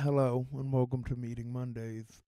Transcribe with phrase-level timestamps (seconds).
[0.00, 2.20] Hello and welcome to Meeting Mondays.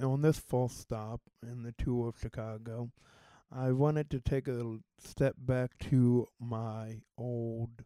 [0.00, 2.92] On this false stop in the tour of Chicago,
[3.50, 7.82] I wanted to take a step back to my old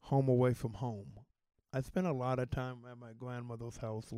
[0.00, 1.20] home away from home.
[1.72, 4.12] I spent a lot of time at my grandmother's house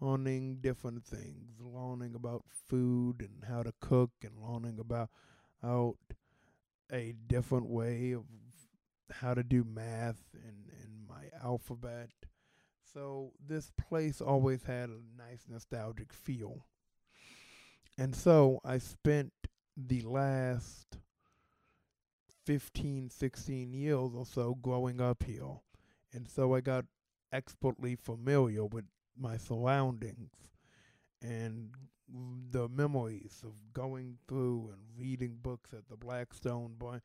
[0.00, 5.10] learning different things, learning about food and how to cook, and learning about
[5.64, 5.96] out
[6.92, 8.22] a different way of
[9.10, 12.10] how to do math and, in my alphabet
[12.92, 16.64] so this place always had a nice nostalgic feel.
[17.96, 19.32] And so I spent
[19.76, 20.98] the last
[22.46, 25.60] 15, 16 years or so growing up here.
[26.12, 26.86] And so I got
[27.32, 28.84] expertly familiar with
[29.18, 30.32] my surroundings
[31.20, 31.70] and
[32.50, 37.02] the memories of going through and reading books at the Blackstone Branch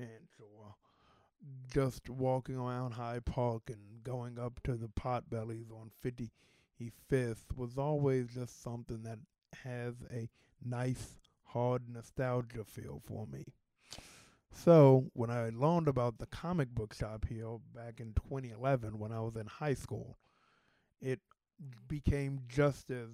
[0.00, 0.74] uh, or
[1.72, 8.28] just walking around Hyde Park and going up to the Potbellies on 55th was always
[8.34, 9.18] just something that
[9.64, 10.28] has a
[10.64, 13.44] nice, hard nostalgia feel for me.
[14.50, 19.20] So, when I learned about the comic book shop here back in 2011 when I
[19.20, 20.16] was in high school,
[21.00, 21.20] it
[21.88, 23.10] became just as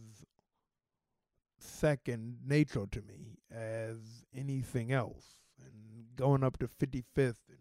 [1.58, 5.36] second nature to me as anything else.
[5.60, 7.58] And going up to 55th and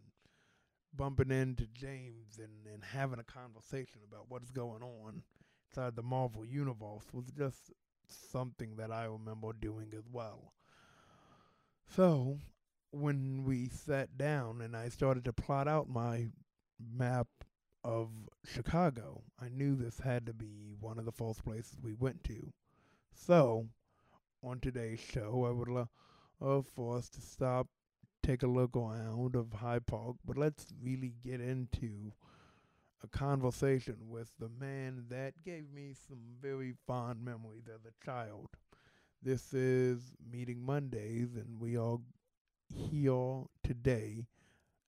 [0.95, 5.23] bumping into James and, and having a conversation about what's going on
[5.69, 7.71] inside the Marvel Universe was just
[8.07, 10.53] something that I remember doing as well.
[11.95, 12.39] So,
[12.91, 16.27] when we sat down and I started to plot out my
[16.79, 17.27] map
[17.83, 18.09] of
[18.45, 22.51] Chicago, I knew this had to be one of the first places we went to.
[23.13, 23.67] So,
[24.43, 25.67] on today's show, I would
[26.39, 27.67] love for us to stop
[28.23, 32.13] take a look around of Hyde Park, but let's really get into
[33.03, 38.49] a conversation with the man that gave me some very fond memories as a child.
[39.23, 41.97] This is Meeting Mondays, and we are
[42.73, 44.27] here today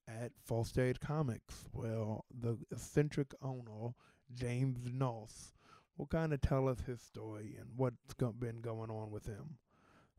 [0.07, 3.93] at First Aid Comics, where the eccentric owner,
[4.33, 5.53] James North,
[5.97, 9.57] will kind of tell us his story and what's been going on with him.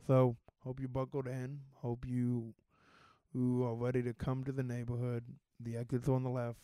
[0.06, 1.60] So, hope you buckled in.
[1.74, 2.54] Hope you
[3.34, 5.24] who are ready to come to the neighborhood.
[5.60, 6.58] The exit's on the left.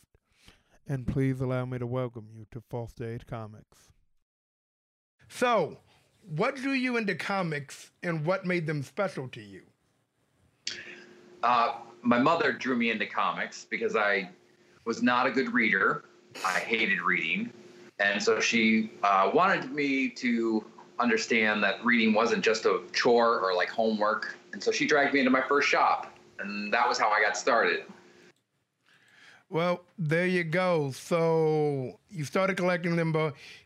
[0.87, 3.93] And please allow me to welcome you to First Aid Comics.
[5.29, 5.79] So,
[6.23, 9.63] what drew you into comics and what made them special to you?
[11.43, 14.29] Uh, my mother drew me into comics because I
[14.85, 16.05] was not a good reader.
[16.45, 17.53] I hated reading.
[17.99, 20.65] And so she uh, wanted me to
[20.99, 24.37] understand that reading wasn't just a chore or like homework.
[24.53, 27.37] And so she dragged me into my first shop and that was how I got
[27.37, 27.85] started.
[29.51, 30.93] Well, there you go.
[30.93, 33.13] So you started collecting them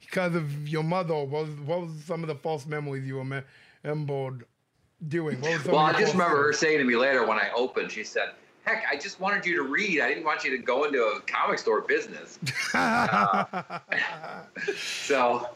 [0.01, 1.15] because of your mother.
[1.15, 3.45] What was, what was some of the false memories you were
[3.85, 4.47] remembered
[5.09, 5.41] doing?
[5.67, 8.31] well, I just remember her saying to me later when I opened, she said,
[8.65, 10.01] heck, I just wanted you to read.
[10.01, 12.39] I didn't want you to go into a comic store business.
[12.73, 13.61] uh,
[14.79, 15.51] so,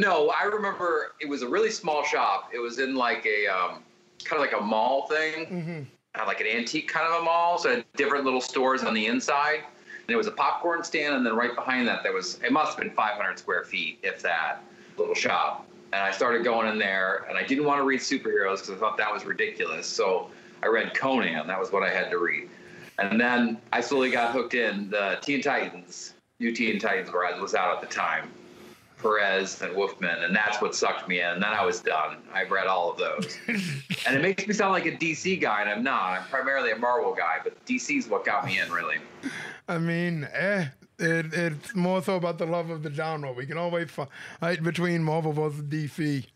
[0.00, 2.50] no, I remember it was a really small shop.
[2.52, 3.84] It was in like a um,
[4.24, 5.46] kind of like a mall thing.
[5.46, 5.82] Mm-hmm
[6.26, 9.06] like an antique kind of a mall, so it had different little stores on the
[9.06, 9.60] inside.
[9.60, 12.76] And there was a popcorn stand, and then right behind that, there was it must
[12.76, 14.62] have been 500 square feet, if that,
[14.96, 15.66] little shop.
[15.92, 18.76] And I started going in there, and I didn't want to read superheroes because I
[18.76, 19.86] thought that was ridiculous.
[19.86, 20.30] So
[20.62, 21.46] I read Conan.
[21.46, 22.48] That was what I had to read.
[22.98, 27.38] And then I slowly got hooked in the Teen Titans, New Teen Titans, where I
[27.38, 28.30] was out at the time.
[28.98, 31.26] Perez and Wolfman, and that's what sucked me in.
[31.26, 32.18] And then I was done.
[32.32, 33.38] I've read all of those.
[34.06, 36.18] and it makes me sound like a DC guy, and I'm not.
[36.18, 38.96] I'm primarily a Marvel guy, but DC's what got me in, really.
[39.68, 40.66] I mean, eh,
[40.98, 43.32] it, it's more so about the love of the genre.
[43.32, 46.26] We can always fight between Marvel versus DC.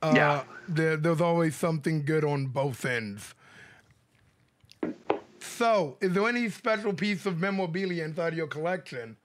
[0.00, 0.42] Uh, yeah.
[0.68, 3.34] There, there's always something good on both ends.
[5.40, 9.16] So, is there any special piece of memorabilia inside your collection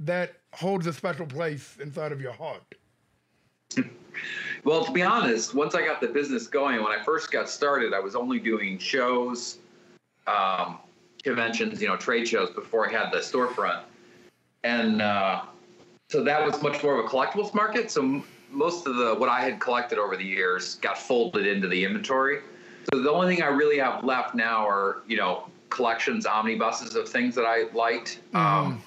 [0.00, 2.74] that holds a special place inside of your heart?
[4.64, 7.94] Well, to be honest, once I got the business going, when I first got started,
[7.94, 9.58] I was only doing shows,
[10.26, 10.78] um,
[11.22, 13.82] conventions, you know, trade shows before I had the storefront.
[14.64, 15.42] And uh,
[16.10, 17.90] so that was much more of a collectibles market.
[17.90, 21.68] So m- most of the what I had collected over the years got folded into
[21.68, 22.40] the inventory.
[22.92, 27.08] So the only thing I really have left now are, you know, collections, omnibuses of
[27.08, 28.20] things that I liked.
[28.34, 28.82] Um,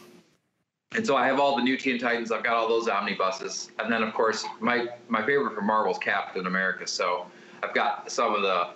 [0.95, 2.31] and so I have all the new Teen Titans.
[2.31, 6.47] I've got all those omnibuses, and then of course my my favorite from Marvel's Captain
[6.47, 6.87] America.
[6.87, 7.25] So
[7.61, 8.69] I've got some of the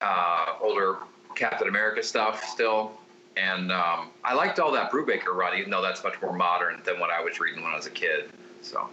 [0.00, 0.98] uh, older
[1.34, 2.92] Captain America stuff still,
[3.36, 6.98] and um, I liked all that Brubaker run, even though that's much more modern than
[6.98, 8.30] what I was reading when I was a kid.
[8.60, 8.88] So.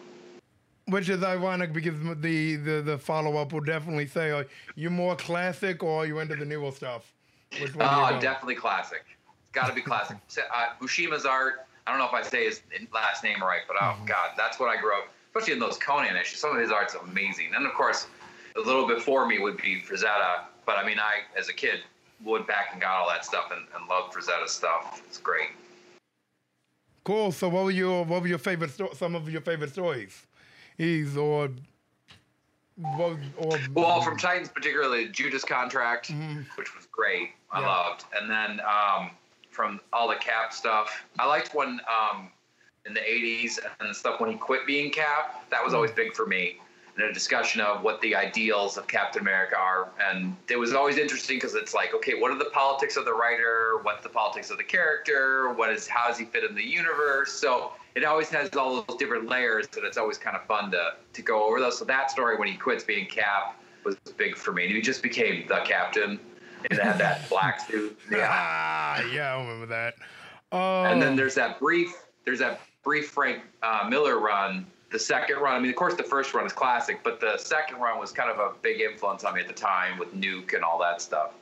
[0.87, 4.45] Which is ironic because the the, the follow up will definitely say, are
[4.75, 7.13] you more classic or are you into the newer stuff?
[7.59, 9.05] Which one oh, definitely classic.
[9.41, 10.17] It's got to be classic.
[10.53, 11.67] uh, Buscema's art.
[11.89, 12.61] I don't know if I say his
[12.93, 14.05] last name right, but oh mm-hmm.
[14.05, 15.07] god, that's what I grew up.
[15.33, 17.49] Especially in those Conan issues, some of his art's amazing.
[17.55, 18.05] And of course,
[18.55, 20.41] a little before me would be Frazetta.
[20.67, 21.79] But I mean, I as a kid
[22.23, 25.01] went back and got all that stuff and, and loved Frazetta's stuff.
[25.07, 25.49] It's great.
[27.03, 27.31] Cool.
[27.31, 30.27] So, what were your what were your favorite sto- some of your favorite stories?
[30.77, 31.49] He's or
[32.99, 33.17] or
[33.73, 36.41] well, from Titans particularly Judas Contract, mm-hmm.
[36.55, 37.31] which was great.
[37.51, 37.67] I yeah.
[37.67, 39.11] loved, and then um,
[39.59, 42.29] from all the Cap stuff, I liked when um,
[42.85, 45.49] in the '80s and the stuff when he quit being Cap.
[45.49, 46.59] That was always big for me
[46.95, 49.89] and a discussion of what the ideals of Captain America are.
[50.01, 53.13] And it was always interesting because it's like, okay, what are the politics of the
[53.13, 53.79] writer?
[53.81, 55.51] What's the politics of the character?
[55.51, 57.33] What is how does he fit in the universe?
[57.33, 60.91] So it always has all those different layers, and it's always kind of fun to
[61.11, 61.77] to go over those.
[61.77, 64.67] So that story when he quits being Cap was big for me.
[64.67, 66.17] And he just became the captain
[66.69, 67.97] and had that black suit.
[68.11, 69.95] Yeah, ah, yeah, I remember that.
[70.51, 70.83] Oh.
[70.83, 71.93] And then there's that brief,
[72.25, 76.03] there's that brief Frank uh, Miller run the second run, I mean, of course, the
[76.03, 79.35] first run is classic, but the second run was kind of a big influence on
[79.35, 81.33] me at the time with Nuke and all that stuff.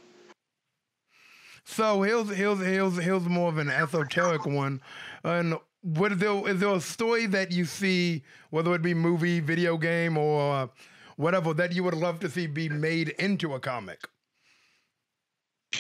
[1.64, 4.82] So here's here's here's here's more of an esoteric one,
[5.24, 9.42] and what is there is there a story that you see, whether it be movie,
[9.42, 10.70] video game, or
[11.18, 14.08] whatever, that you would love to see be made into a comic?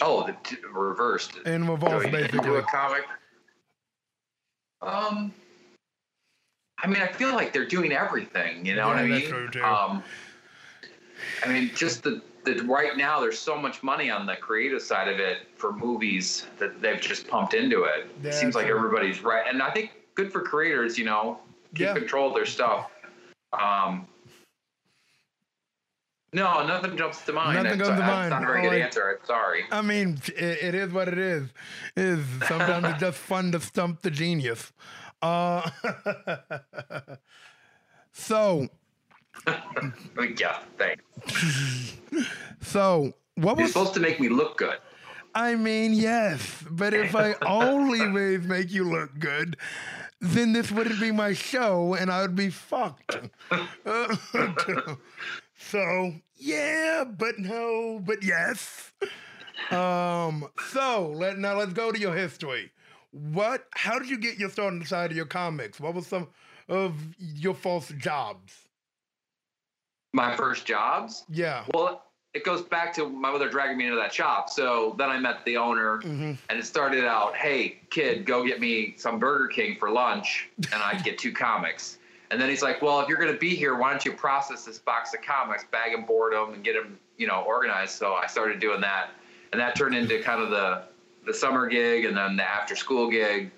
[0.02, 1.38] Oh, the t- reversed.
[1.46, 2.40] In reverse, basically.
[2.40, 3.04] Into a comic.
[4.82, 5.34] Um.
[6.80, 8.66] I mean, I feel like they're doing everything.
[8.66, 9.64] You know yeah, what I mean?
[9.64, 10.04] Um,
[11.44, 15.08] I mean, just the, the right now, there's so much money on the creative side
[15.08, 18.08] of it for movies that they've just pumped into it.
[18.22, 21.00] Yeah, it seems like everybody's right, and I think good for creators.
[21.00, 21.40] You know,
[21.74, 21.94] keep yeah.
[21.96, 22.92] control of their stuff.
[23.60, 24.08] Um,
[26.38, 27.64] no, nothing jumps to mind.
[27.64, 28.30] Nothing comes to mind.
[28.30, 29.18] Not a very good like, answer.
[29.20, 29.64] I'm sorry.
[29.72, 31.50] I mean, it, it is what it is.
[31.96, 34.72] It is sometimes it's just fun to stump the genius.
[35.20, 35.68] Uh,
[38.12, 38.68] so.
[40.38, 41.04] yeah, thanks.
[42.62, 44.78] So, what was You're supposed to make me look good?
[45.34, 49.58] I mean, yes, but if I only made make you look good,
[50.22, 53.18] then this wouldn't be my show, and I would be fucked.
[55.58, 58.92] So yeah, but no, but yes.
[59.72, 60.48] Um.
[60.72, 62.72] So let now let's go to your history.
[63.12, 63.66] What?
[63.72, 65.80] How did you get your start on the side of your comics?
[65.80, 66.28] What was some
[66.70, 68.54] of your first jobs?
[70.14, 71.26] My first jobs?
[71.30, 71.64] Yeah.
[71.74, 72.04] Well,
[72.34, 74.50] it goes back to my mother dragging me into that shop.
[74.50, 76.34] So then I met the owner, mm-hmm.
[76.50, 80.82] and it started out, "Hey, kid, go get me some Burger King for lunch," and
[80.82, 81.98] I'd get two comics.
[82.30, 84.66] And then he's like, "Well, if you're going to be here, why don't you process
[84.66, 88.14] this box of comics, bag and board them, and get them, you know, organized?" So
[88.14, 89.12] I started doing that,
[89.52, 90.84] and that turned into kind of the
[91.26, 93.52] the summer gig and then the after school gig.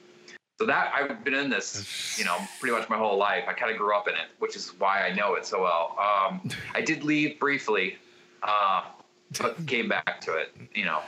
[0.59, 3.45] So that I've been in this, you know, pretty much my whole life.
[3.47, 5.95] I kind of grew up in it, which is why I know it so well.
[5.97, 7.97] Um, I did leave briefly,
[8.43, 8.83] uh,
[9.39, 10.99] but came back to it, you know.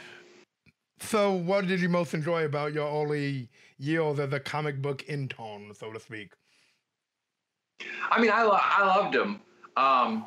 [1.01, 5.73] So, what did you most enjoy about your early years as a comic book intern,
[5.73, 6.31] so to speak?
[8.09, 9.39] I mean, I lo- I loved them.
[9.77, 10.25] Um,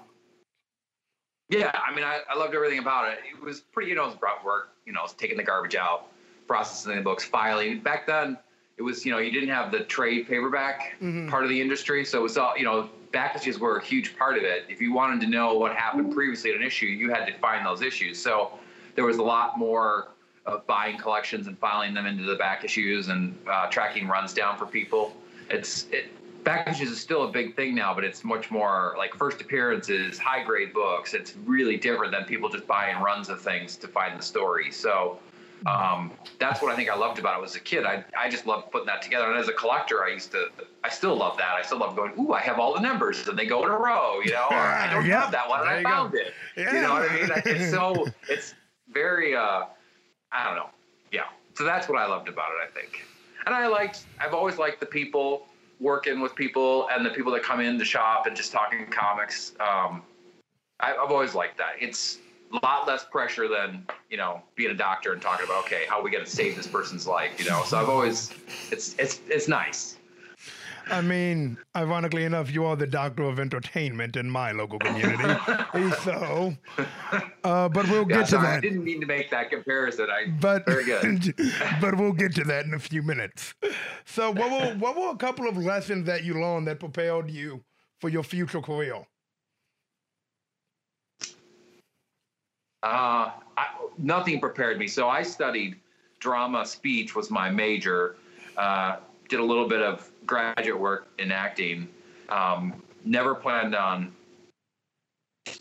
[1.50, 3.18] yeah, I mean, I, I loved everything about it.
[3.30, 6.06] It was pretty, you know, it was brought work, you know, taking the garbage out,
[6.46, 7.80] processing the books, filing.
[7.80, 8.38] Back then,
[8.76, 11.28] it was you know you didn't have the trade paperback mm-hmm.
[11.28, 14.16] part of the industry, so it was all you know back issues were a huge
[14.16, 14.64] part of it.
[14.68, 17.64] If you wanted to know what happened previously at an issue, you had to find
[17.64, 18.20] those issues.
[18.20, 18.58] So
[18.96, 20.08] there was a lot more
[20.46, 24.58] of buying collections and filing them into the back issues and uh, tracking runs down
[24.58, 25.16] for people.
[25.48, 26.10] It's it
[26.44, 30.42] packages is still a big thing now, but it's much more like first appearances, high
[30.42, 31.14] grade books.
[31.14, 34.70] It's really different than people just buying runs of things to find the story.
[34.70, 35.18] So
[35.66, 37.84] um, that's what I think I loved about it as a kid.
[37.84, 39.30] I, I just loved putting that together.
[39.30, 40.48] And as a collector, I used to,
[40.82, 41.54] I still love that.
[41.54, 43.76] I still love going, ooh, I have all the numbers and they go in a
[43.76, 46.18] row, you know, or I don't yeah, have that one and I found go.
[46.18, 46.34] it.
[46.56, 46.74] Yeah.
[46.74, 47.30] You know what I mean?
[47.46, 48.54] It's so, it's
[48.92, 49.64] very, uh,
[50.32, 50.68] I don't know.
[51.10, 51.22] Yeah.
[51.54, 53.02] So that's what I loved about it, I think.
[53.46, 55.46] And I liked, I've always liked the people
[55.80, 59.52] working with people and the people that come in to shop and just talking comics.
[59.60, 60.02] Um,
[60.80, 61.74] I, I've always liked that.
[61.80, 62.18] It's,
[62.52, 65.98] a lot less pressure than you know being a doctor and talking about okay how
[65.98, 68.30] are we going to save this person's life you know so i've always
[68.70, 69.96] it's it's it's nice
[70.90, 75.40] I mean, ironically enough, you are the doctor of entertainment in my local community.
[76.04, 76.54] so,
[77.64, 78.58] uh, but we'll get sorry, to that.
[78.58, 80.08] I didn't mean to make that comparison.
[80.10, 81.34] I but very good.
[81.80, 83.54] but we'll get to that in a few minutes.
[84.04, 87.62] So, what were what were a couple of lessons that you learned that propelled you
[88.00, 89.06] for your future career?
[92.82, 93.66] Uh, I,
[93.96, 94.86] nothing prepared me.
[94.86, 95.76] So I studied
[96.18, 98.16] drama, speech was my major.
[98.58, 98.96] Uh,
[99.28, 101.88] did a little bit of graduate work in acting.
[102.28, 104.12] Um, never planned on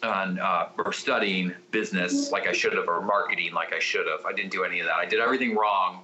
[0.02, 4.26] on uh, or studying business like I should have or marketing like I should have.
[4.26, 4.96] I didn't do any of that.
[4.96, 6.04] I did everything wrong.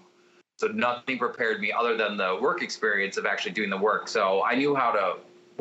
[0.57, 4.09] So nothing prepared me other than the work experience of actually doing the work.
[4.09, 5.15] So I knew how to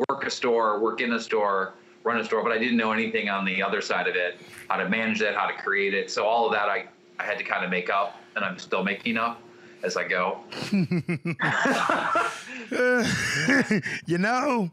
[0.09, 1.73] work a store, work in a store,
[2.03, 4.77] run a store, but I didn't know anything on the other side of it, how
[4.77, 6.11] to manage it, how to create it.
[6.11, 8.83] So all of that I, I had to kind of make up and I'm still
[8.83, 9.41] making up
[9.83, 10.39] as I go.
[14.05, 14.69] you know,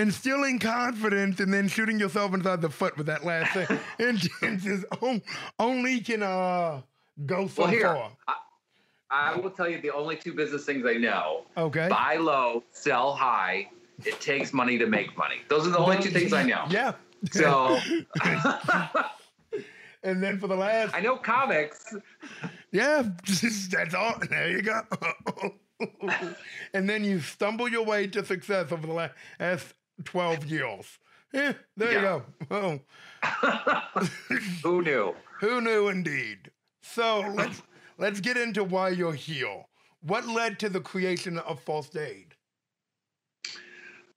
[0.00, 3.78] instilling confidence and then shooting yourself inside the foot with that last thing.
[3.98, 4.84] Intense
[5.58, 6.80] only can uh,
[7.26, 8.10] go so well, here, far.
[8.26, 8.34] I,
[9.10, 11.42] I will tell you the only two business things I know.
[11.56, 11.88] Okay.
[11.88, 13.68] Buy low, sell high.
[14.04, 15.36] It takes money to make money.
[15.48, 16.64] Those are the only two things I know.
[16.70, 16.92] Yeah.
[17.30, 17.78] So.
[20.02, 20.94] and then for the last.
[20.94, 21.94] I know comics.
[22.72, 23.02] Yeah,
[23.70, 24.14] that's all.
[24.30, 24.80] There you go.
[26.72, 29.14] and then you stumble your way to success over the last
[30.04, 30.98] 12 years.
[31.32, 31.98] Yeah, there yeah.
[31.98, 32.00] you
[32.50, 32.80] go.
[33.22, 34.00] Oh.
[34.62, 35.14] Who knew?
[35.40, 36.50] Who knew indeed.
[36.82, 37.62] So let's
[37.98, 39.64] let's get into why you're here.
[40.02, 42.34] What led to the creation of First Aid?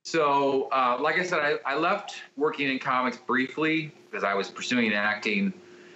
[0.05, 4.49] So, uh, like I said, I, I left working in comics briefly because I was
[4.49, 5.53] pursuing acting,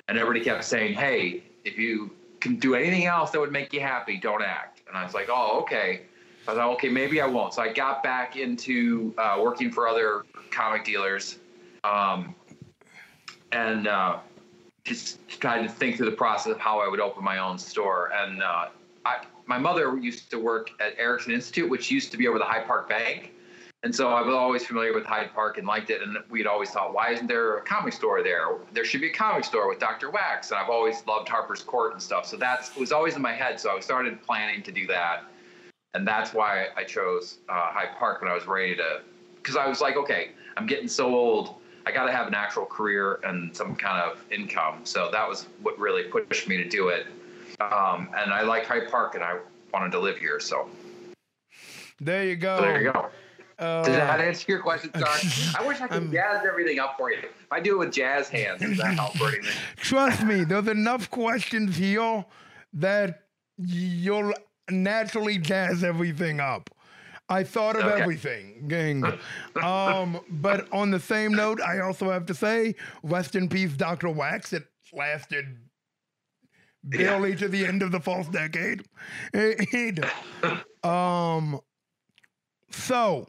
[0.08, 3.82] and everybody kept saying, "Hey, if you can do anything else that would make you
[3.82, 6.04] happy, don't act." And I was like, "Oh, okay."
[6.48, 7.54] I thought, okay, maybe I won't.
[7.54, 11.40] So I got back into uh, working for other comic dealers,
[11.84, 12.34] um,
[13.52, 14.20] and uh,
[14.84, 18.12] just tried to think through the process of how I would open my own store.
[18.14, 18.70] And uh,
[19.06, 22.46] I, my mother used to work at Erikson Institute, which used to be over the
[22.46, 23.34] Hyde Park Bank.
[23.84, 26.02] And so I was always familiar with Hyde Park and liked it.
[26.02, 28.56] And we'd always thought, why isn't there a comic store there?
[28.74, 30.10] There should be a comic store with Dr.
[30.10, 30.50] Wax.
[30.50, 32.26] And I've always loved Harper's Court and stuff.
[32.26, 33.60] So that was always in my head.
[33.60, 35.26] So I started planning to do that.
[35.98, 39.02] And that's why I chose uh, Hyde Park when I was ready to,
[39.38, 41.56] because I was like, okay, I'm getting so old.
[41.88, 44.82] I got to have an actual career and some kind of income.
[44.84, 47.08] So that was what really pushed me to do it.
[47.60, 49.40] Um, and I like Hyde Park and I
[49.74, 50.40] wanted to live here.
[50.40, 50.70] So
[52.00, 52.58] there you go.
[52.58, 53.10] So there you go.
[53.58, 55.56] Uh, Does that answer your question, Sorry.
[55.64, 57.18] I wish I could um, jazz everything up for you.
[57.18, 59.50] If I do it with jazz hands, does that help anything?
[59.78, 62.24] Trust me, there's enough questions here
[62.74, 63.24] that
[63.58, 64.32] you'll
[64.70, 66.70] naturally jazz everything up.
[67.30, 68.02] I thought of okay.
[68.02, 69.04] everything, gang.
[69.62, 74.10] um, but on the same note, I also have to say, rest in peace, Dr.
[74.10, 74.54] Wax.
[74.54, 75.58] It lasted
[76.84, 77.36] barely yeah.
[77.38, 78.84] to the end of the false decade.
[80.84, 81.60] um,
[82.72, 83.28] so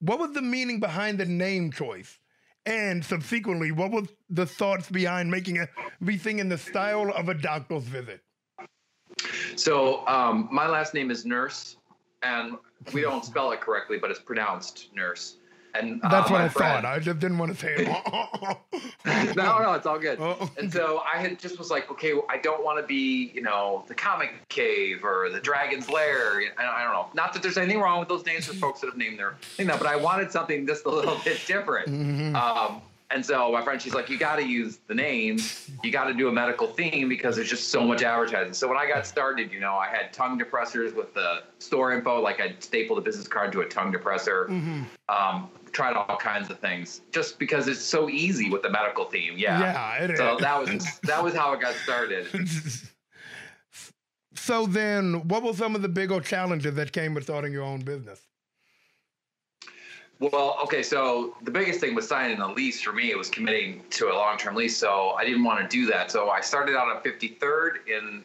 [0.00, 2.18] what was the meaning behind the name choice?
[2.66, 5.64] And subsequently, what was the thoughts behind making
[6.00, 8.20] everything in the style of a doctor's visit?
[9.56, 11.76] So, um, my last name is Nurse,
[12.22, 12.56] and
[12.92, 15.36] we don't spell it correctly, but it's pronounced Nurse.
[15.78, 16.96] And uh, that's what I friend, thought.
[16.96, 19.36] I just didn't want to say it.
[19.36, 20.18] no, no, it's all good.
[20.20, 20.50] Oh.
[20.58, 23.84] And so I had just was like, okay, I don't want to be, you know,
[23.88, 26.42] the Comic Cave or the Dragon's Lair.
[26.58, 27.08] I don't know.
[27.14, 29.66] Not that there's anything wrong with those names for folks that have named their thing
[29.66, 31.88] that, but I wanted something just a little bit different.
[31.88, 32.36] Mm-hmm.
[32.36, 35.38] Um, and so my friend, she's like, you got to use the name.
[35.84, 38.52] You got to do a medical theme because there's just so much advertising.
[38.52, 42.20] So when I got started, you know, I had tongue depressors with the store info,
[42.20, 44.48] like I stapled a business card to a tongue depressor.
[44.48, 44.82] Mm-hmm.
[45.08, 49.34] Um, tried all kinds of things just because it's so easy with the medical theme.
[49.36, 49.60] Yeah.
[49.60, 50.04] Yeah.
[50.04, 52.26] It so that was that was how it got started.
[54.34, 57.62] so then, what were some of the big old challenges that came with starting your
[57.62, 58.26] own business?
[60.18, 63.10] Well, okay, so the biggest thing was signing a lease for me.
[63.10, 66.10] It was committing to a long-term lease, so I didn't want to do that.
[66.10, 68.24] So I started out on 53rd in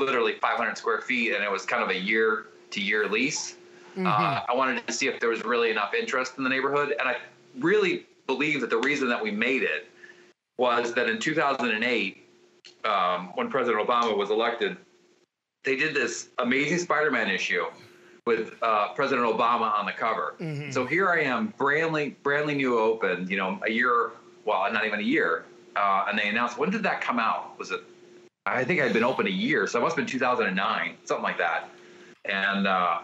[0.00, 3.54] literally 500 square feet, and it was kind of a year-to-year lease.
[3.92, 4.06] Mm-hmm.
[4.06, 7.08] Uh, I wanted to see if there was really enough interest in the neighborhood, and
[7.08, 7.16] I
[7.60, 9.88] really believe that the reason that we made it
[10.58, 12.26] was that in 2008,
[12.84, 14.76] um, when President Obama was elected,
[15.64, 17.64] they did this amazing Spider-Man issue
[18.28, 20.34] with uh, President Obama on the cover.
[20.38, 20.70] Mm-hmm.
[20.70, 24.10] So here I am, brandly, brandly new open, you know, a year,
[24.44, 25.46] well, not even a year.
[25.74, 27.58] Uh, and they announced, when did that come out?
[27.58, 27.80] Was it,
[28.44, 29.66] I think I'd been open a year.
[29.66, 31.70] So it must have been 2009, something like that.
[32.26, 32.98] And uh,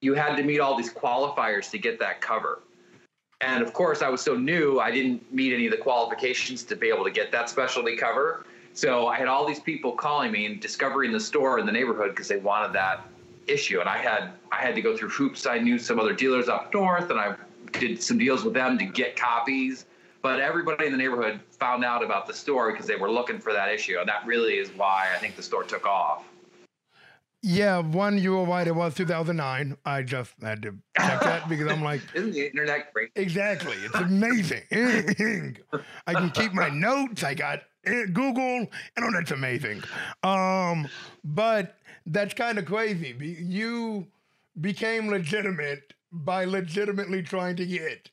[0.00, 2.58] you had to meet all these qualifiers to get that cover.
[3.40, 6.74] And of course, I was so new, I didn't meet any of the qualifications to
[6.74, 8.46] be able to get that specialty cover.
[8.72, 12.10] So I had all these people calling me and discovering the store in the neighborhood
[12.10, 13.06] because they wanted that
[13.46, 15.46] issue, and I had I had to go through hoops.
[15.46, 17.36] I knew some other dealers up north, and I
[17.72, 19.86] did some deals with them to get copies.
[20.22, 23.52] But everybody in the neighborhood found out about the store because they were looking for
[23.52, 26.24] that issue, and that really is why I think the store took off.
[27.46, 28.66] Yeah, one you were right.
[28.66, 29.76] It was 2009.
[29.84, 33.10] I just had to check that because I'm like, isn't the internet great?
[33.16, 34.62] Exactly, it's amazing.
[36.06, 37.22] I can keep my notes.
[37.22, 39.82] I got eh, Google, and oh, that's amazing.
[40.22, 40.88] Um,
[41.22, 43.14] but that's kind of crazy.
[43.40, 44.06] You
[44.60, 48.10] became legitimate by legitimately trying to get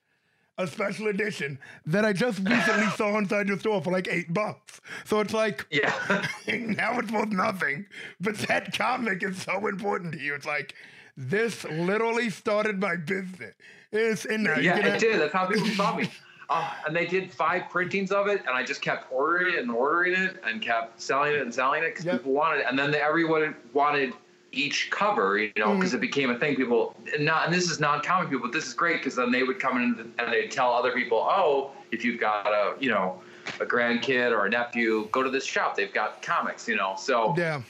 [0.57, 4.81] a special edition that I just recently saw inside your store for like eight bucks.
[5.05, 5.93] So it's like, yeah,
[6.47, 7.85] now it's worth nothing.
[8.19, 10.35] But that comic is so important to you.
[10.35, 10.75] It's like,
[11.17, 13.53] this literally started my business.
[13.91, 14.61] It's in there.
[14.61, 15.19] Yeah, it did.
[15.19, 16.09] That's how people saw me.
[16.51, 19.71] Uh, and they did five printings of it, and I just kept ordering it and
[19.71, 22.17] ordering it, and kept selling it and selling it because yep.
[22.17, 22.65] people wanted it.
[22.67, 24.13] And then everyone wanted
[24.51, 25.97] each cover, you know, because mm-hmm.
[25.99, 26.57] it became a thing.
[26.57, 29.43] People, and not, and this is non-comic people, but this is great because then they
[29.43, 33.21] would come in and they'd tell other people, oh, if you've got a, you know,
[33.61, 35.77] a grandkid or a nephew, go to this shop.
[35.77, 36.95] They've got comics, you know.
[36.97, 37.61] So yeah,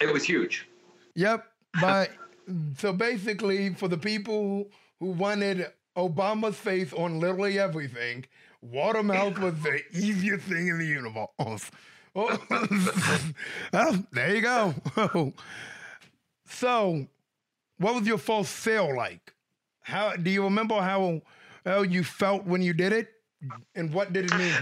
[0.00, 0.66] it was huge.
[1.14, 1.46] Yep.
[1.80, 2.10] But
[2.76, 4.68] so basically, for the people
[5.00, 8.24] who wanted Obama's face on literally everything,
[8.60, 11.70] Watermouth was the easiest thing in the universe.
[12.14, 12.68] Oh, well,
[13.72, 14.74] oh, there you go.
[16.44, 17.06] So,
[17.78, 19.32] what was your first sale like?
[19.80, 21.22] How do you remember how
[21.64, 23.08] how you felt when you did it,
[23.74, 24.52] and what did it mean?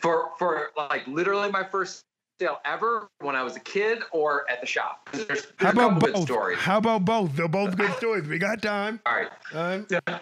[0.00, 2.06] For for like literally my first
[2.40, 5.08] sale ever when I was a kid or at the shop.
[5.12, 6.22] There's, there's how about both?
[6.24, 6.58] Stories.
[6.58, 7.36] How about both?
[7.36, 8.26] They're both good stories.
[8.26, 9.00] We got time.
[9.06, 9.84] All right.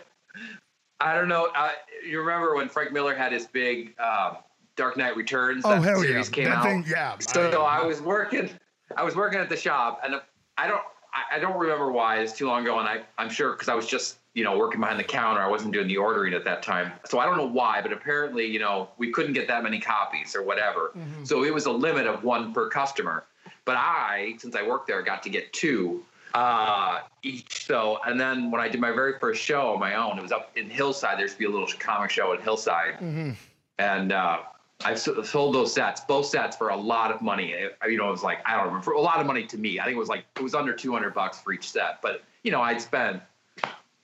[1.01, 1.49] I don't know.
[1.55, 1.71] Uh,
[2.07, 4.39] you remember when Frank Miller had his big um,
[4.77, 5.63] Dark Knight Returns?
[5.65, 6.23] Oh hell yeah!
[6.25, 6.65] Came that out.
[6.65, 7.17] Thing, yeah.
[7.21, 8.51] So I, I was working.
[8.97, 10.21] I was working at the shop, and
[10.57, 10.83] I don't
[11.31, 12.19] I don't remember why.
[12.19, 14.81] It's too long ago, and I I'm sure because I was just you know working
[14.81, 15.41] behind the counter.
[15.41, 17.81] I wasn't doing the ordering at that time, so I don't know why.
[17.83, 20.93] But apparently, you know, we couldn't get that many copies or whatever.
[20.97, 21.25] Mm-hmm.
[21.25, 23.25] So it was a limit of one per customer.
[23.65, 27.67] But I, since I worked there, got to get two uh, each.
[27.67, 30.33] So, and then when I did my very first show on my own, it was
[30.33, 31.17] up in Hillside.
[31.17, 33.33] There used to be a little comic show in Hillside, mm-hmm.
[33.79, 34.39] and uh,
[34.85, 37.55] I sold those sets, both sets for a lot of money.
[37.87, 39.81] You know, it was like I don't remember, for a lot of money to me.
[39.81, 42.53] I think it was like it was under 200 bucks for each set, but you
[42.53, 43.21] know, I'd spend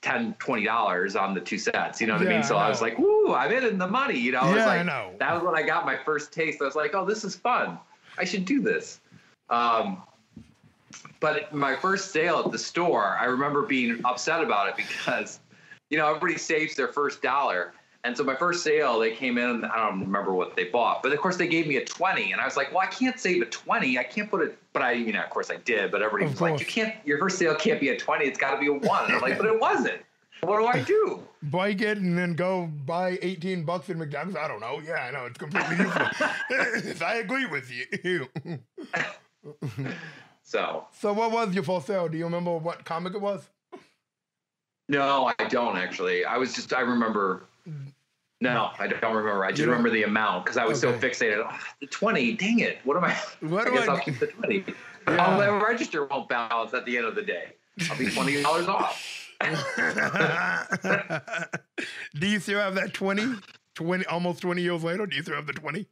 [0.05, 2.43] 10 20 dollars on the two sets you know what yeah, i mean?
[2.43, 4.43] So I, I, was like ooh i'm in the money you know?
[4.43, 5.11] Yeah, was like, I know.
[5.17, 6.61] that was when i got my first taste.
[6.61, 7.79] I was like oh this is fun.
[8.17, 9.01] I should do this.
[9.49, 10.03] Um,
[11.19, 15.39] but my first sale at the store i remember being upset about it because
[15.89, 17.73] you know everybody saves their first dollar
[18.05, 21.11] and so my first sale, they came in, I don't remember what they bought, but
[21.11, 22.33] of course they gave me a 20.
[22.33, 23.97] And I was like, well, I can't save a 20.
[23.97, 26.39] I can't put it, but I, you know, of course I did, but everybody was
[26.39, 28.23] like, you can't, your first sale can't be a 20.
[28.23, 29.05] It's got to be a one.
[29.05, 30.01] And I'm like, but it wasn't.
[30.41, 31.23] What do I do?
[31.43, 34.37] Bike it and then go buy 18 bucks in McDonald's?
[34.37, 34.79] I don't know.
[34.85, 35.25] Yeah, I know.
[35.25, 37.01] It's completely useless.
[37.01, 37.71] I agree with
[38.03, 38.27] you.
[40.43, 40.85] so.
[40.91, 42.07] So what was your first sale?
[42.07, 43.49] Do you remember what comic it was?
[44.89, 46.23] No, I don't actually.
[46.23, 47.45] I was just, I remember
[48.53, 49.43] no, I don't remember.
[49.43, 50.99] I just remember the amount because I was okay.
[50.99, 51.45] so fixated.
[51.45, 52.79] Oh, the twenty, dang it!
[52.83, 53.15] What am I?
[53.41, 53.93] What I guess I...
[53.93, 54.65] will keep the twenty.
[55.07, 55.37] Yeah.
[55.37, 57.49] Oh, the register won't balance at the end of the day.
[57.91, 59.25] I'll be twenty dollars off.
[62.19, 63.35] do you still have that 20?
[63.75, 65.05] 20 almost 20 years later?
[65.05, 65.85] Do you still have the 20?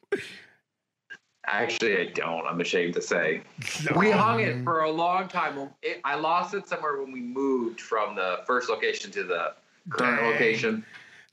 [1.45, 2.47] Actually, I don't.
[2.47, 3.41] I'm ashamed to say.
[3.91, 3.99] No.
[3.99, 5.69] We hung it for a long time.
[5.81, 9.53] It, I lost it somewhere when we moved from the first location to the
[9.89, 10.31] current Dang.
[10.31, 10.85] location.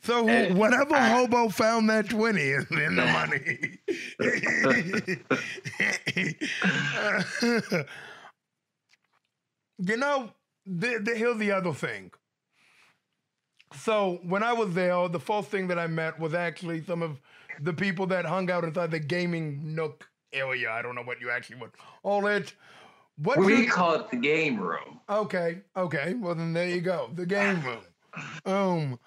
[0.03, 3.79] So and whatever I, hobo found that 20 is in the money.
[9.87, 10.31] you know,
[10.67, 12.11] the, the, here's the other thing.
[13.77, 17.21] So when I was there, the first thing that I met was actually some of
[17.61, 20.71] the people that hung out inside the gaming nook area.
[20.71, 22.55] I don't know what you actually would call it.
[23.17, 25.01] What we you, call it the game room.
[25.09, 26.15] Okay, okay.
[26.15, 27.11] Well then there you go.
[27.15, 27.85] The game room.
[28.47, 28.99] Um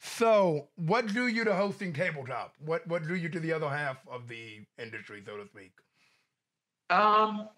[0.00, 2.54] so, what drew you to hosting tabletop?
[2.64, 5.72] What what drew you to the other half of the industry, so to speak?
[6.90, 7.48] Um,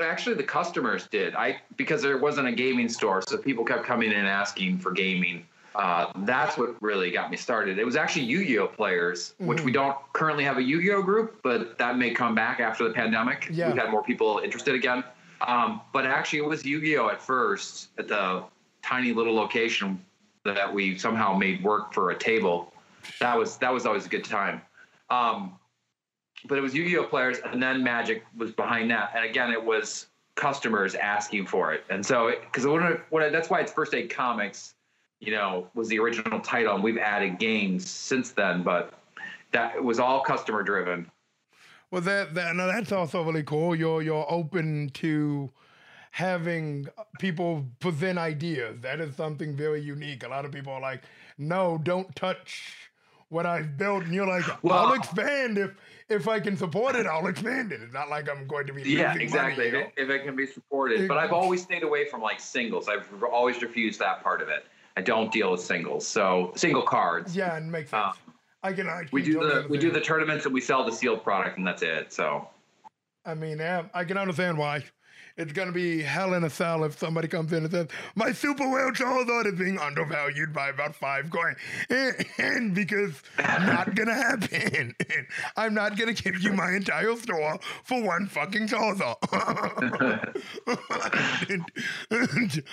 [0.00, 1.34] actually, the customers did.
[1.36, 4.90] I because there wasn't a gaming store, so people kept coming in and asking for
[4.90, 5.46] gaming.
[5.76, 7.78] Uh, that's what really got me started.
[7.78, 9.46] It was actually Yu-Gi-Oh players, mm-hmm.
[9.46, 12.94] which we don't currently have a Yu-Gi-Oh group, but that may come back after the
[12.94, 13.48] pandemic.
[13.52, 13.68] Yeah.
[13.68, 15.04] We've had more people interested again.
[15.46, 18.44] Um, but actually, it was Yu-Gi-Oh at first at the
[18.82, 20.02] tiny little location
[20.54, 22.72] that we somehow made work for a table.
[23.20, 24.60] That was that was always a good time.
[25.10, 25.58] Um,
[26.48, 29.12] but it was Yu-Gi-Oh players, and then Magic was behind that.
[29.14, 31.84] And again, it was customers asking for it.
[31.90, 32.64] And so, because
[33.32, 34.74] that's why it's First Aid Comics,
[35.20, 38.92] you know, was the original title, and we've added games since then, but
[39.52, 41.10] that was all customer driven.
[41.90, 43.74] Well, that that that's also really cool.
[43.74, 45.50] You're you're open to
[46.16, 48.80] having people present ideas.
[48.80, 50.24] That is something very unique.
[50.24, 51.02] A lot of people are like,
[51.36, 52.72] "No, don't touch
[53.28, 55.72] what I've built," and you're like, well, "I'll expand if
[56.08, 57.04] if I can support it.
[57.06, 57.82] I'll expand it.
[57.82, 59.70] It's not like I'm going to be Yeah, exactly.
[59.70, 62.40] Money, if, it, if it can be supported, but I've always stayed away from like
[62.40, 62.88] singles.
[62.88, 64.64] I've always refused that part of it.
[64.96, 67.36] I don't deal with singles, so single cards.
[67.36, 68.16] Yeah, and makes sense.
[68.26, 68.88] Um, I can.
[68.88, 71.58] I We do totally the we do the tournaments and we sell the sealed product,
[71.58, 72.10] and that's it.
[72.10, 72.48] So
[73.26, 74.82] I mean, I can understand why.
[75.36, 78.68] It's gonna be hell in a cell if somebody comes in and says my super
[78.68, 81.56] whale Charizard is being undervalued by about five coin,
[81.90, 84.94] and, and because not gonna happen.
[85.56, 89.16] I'm not gonna give you my entire store for one fucking Charizard.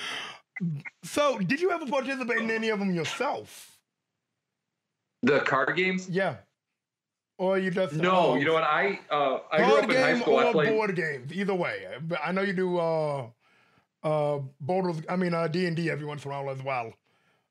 [1.04, 3.74] so, did you ever participate in any of them yourself?
[5.24, 6.10] the card games.
[6.10, 6.36] Yeah.
[7.44, 8.64] Or you just No, you know what?
[8.64, 10.38] I uh, I grew up in high game school.
[10.38, 10.70] I or played.
[10.70, 11.88] board games, either way.
[12.24, 13.28] I know you do uh
[14.04, 16.94] uh Boulders, I mean uh D and D every once in a while as well.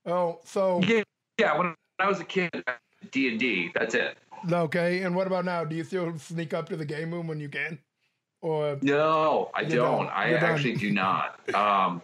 [0.06, 1.02] Oh, so Yeah,
[1.38, 1.58] yeah.
[1.58, 2.50] When I was a kid,
[3.10, 3.70] D and D.
[3.74, 4.16] That's it.
[4.50, 5.02] okay.
[5.02, 5.62] And what about now?
[5.64, 7.78] Do you still sneak up to the game room when you can?
[8.40, 10.06] Or No, I don't.
[10.06, 10.08] done.
[10.14, 10.50] I You're done.
[10.54, 11.38] actually do not.
[11.54, 12.00] Um,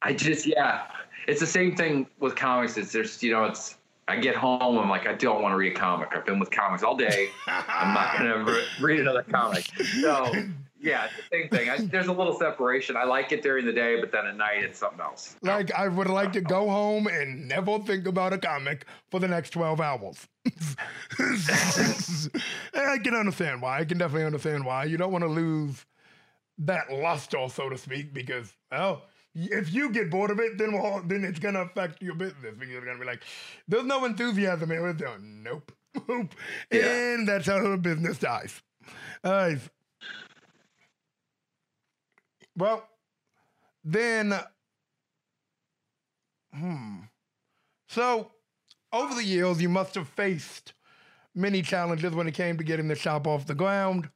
[0.00, 0.86] I just yeah.
[1.26, 2.78] It's the same thing with comics.
[2.78, 3.76] It's just you know it's.
[4.08, 4.78] I get home.
[4.78, 6.08] I'm like I don't want to read a comic.
[6.12, 7.28] I've been with comics all day.
[7.46, 9.70] I'm not gonna read another comic.
[10.00, 10.32] So
[10.80, 11.68] yeah, same thing.
[11.68, 12.96] I, there's a little separation.
[12.96, 15.36] I like it during the day, but then at night it's something else.
[15.42, 19.28] like I would like to go home and never think about a comic for the
[19.28, 20.26] next twelve hours.
[22.74, 23.80] I can understand why.
[23.80, 24.84] I can definitely understand why.
[24.84, 25.84] You don't want to lose
[26.58, 29.02] that luster, so to speak, because well,
[29.38, 32.68] if you get bored of it, then well, then it's gonna affect your business because
[32.72, 33.22] you're gonna be like,
[33.68, 35.18] "There's no enthusiasm here." Is there?
[35.18, 35.72] Nope,
[36.08, 36.34] nope,
[36.72, 37.14] Yeah.
[37.14, 38.62] and that's how the business dies.
[39.22, 39.54] Uh,
[42.56, 42.88] well,
[43.84, 44.34] then,
[46.54, 46.96] hmm.
[47.88, 48.32] So,
[48.92, 50.74] over the years, you must have faced
[51.34, 54.10] many challenges when it came to getting the shop off the ground,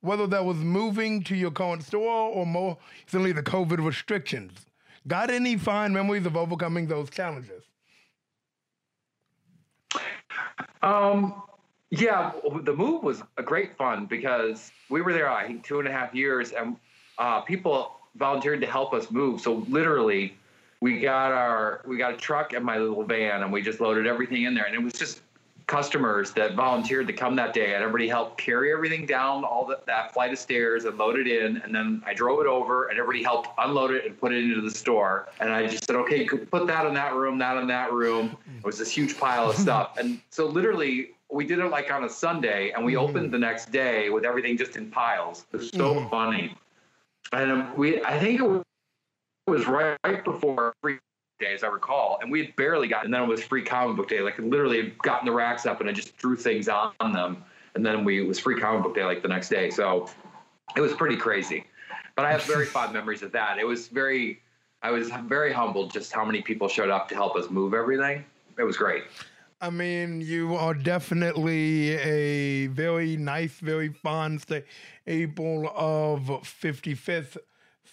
[0.00, 4.66] whether that was moving to your current store or more recently the COVID restrictions.
[5.06, 7.64] Got any fine memories of overcoming those challenges?
[10.82, 11.42] Um,
[11.90, 12.32] yeah,
[12.62, 15.92] the move was a great fun because we were there, I think, two and a
[15.92, 16.76] half years, and
[17.18, 19.40] uh, people volunteered to help us move.
[19.40, 20.36] So literally,
[20.80, 24.06] we got our we got a truck and my little van, and we just loaded
[24.06, 25.20] everything in there, and it was just
[25.70, 29.86] customers that volunteered to come that day, and everybody helped carry everything down all that,
[29.86, 32.98] that flight of stairs and load it in, and then I drove it over, and
[32.98, 36.26] everybody helped unload it and put it into the store, and I just said, okay,
[36.26, 38.36] put that in that room, that in that room.
[38.58, 42.02] It was this huge pile of stuff, and so literally we did it like on
[42.02, 43.08] a Sunday, and we Mhm.
[43.08, 45.46] opened the next day with everything just in piles.
[45.52, 46.10] It was so Mhm.
[46.10, 46.56] funny,
[47.32, 48.62] and um, we I think it
[49.46, 50.74] was, right, right before
[51.40, 53.06] day, as I recall, and we had barely gotten.
[53.06, 55.80] And then it was free comic book day, like literally had gotten the racks up,
[55.80, 58.94] and I just threw things on them, and then we it was free comic book
[58.94, 59.70] day like the next day.
[59.70, 60.08] So
[60.76, 61.64] it was pretty crazy,
[62.14, 63.58] but I have very fond memories of that.
[63.58, 64.40] It was very.
[64.82, 68.24] I was very humbled just how many people showed up to help us move everything.
[68.58, 69.04] It was great.
[69.62, 77.36] I mean, you are definitely a very nice, very fond staple of 55th.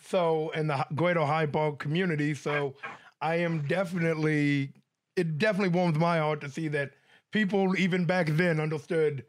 [0.06, 2.34] So, in the greater Park community.
[2.34, 2.76] So,
[3.22, 4.74] I am definitely,
[5.16, 6.92] it definitely warms my heart to see that
[7.32, 9.26] people, even back then, understood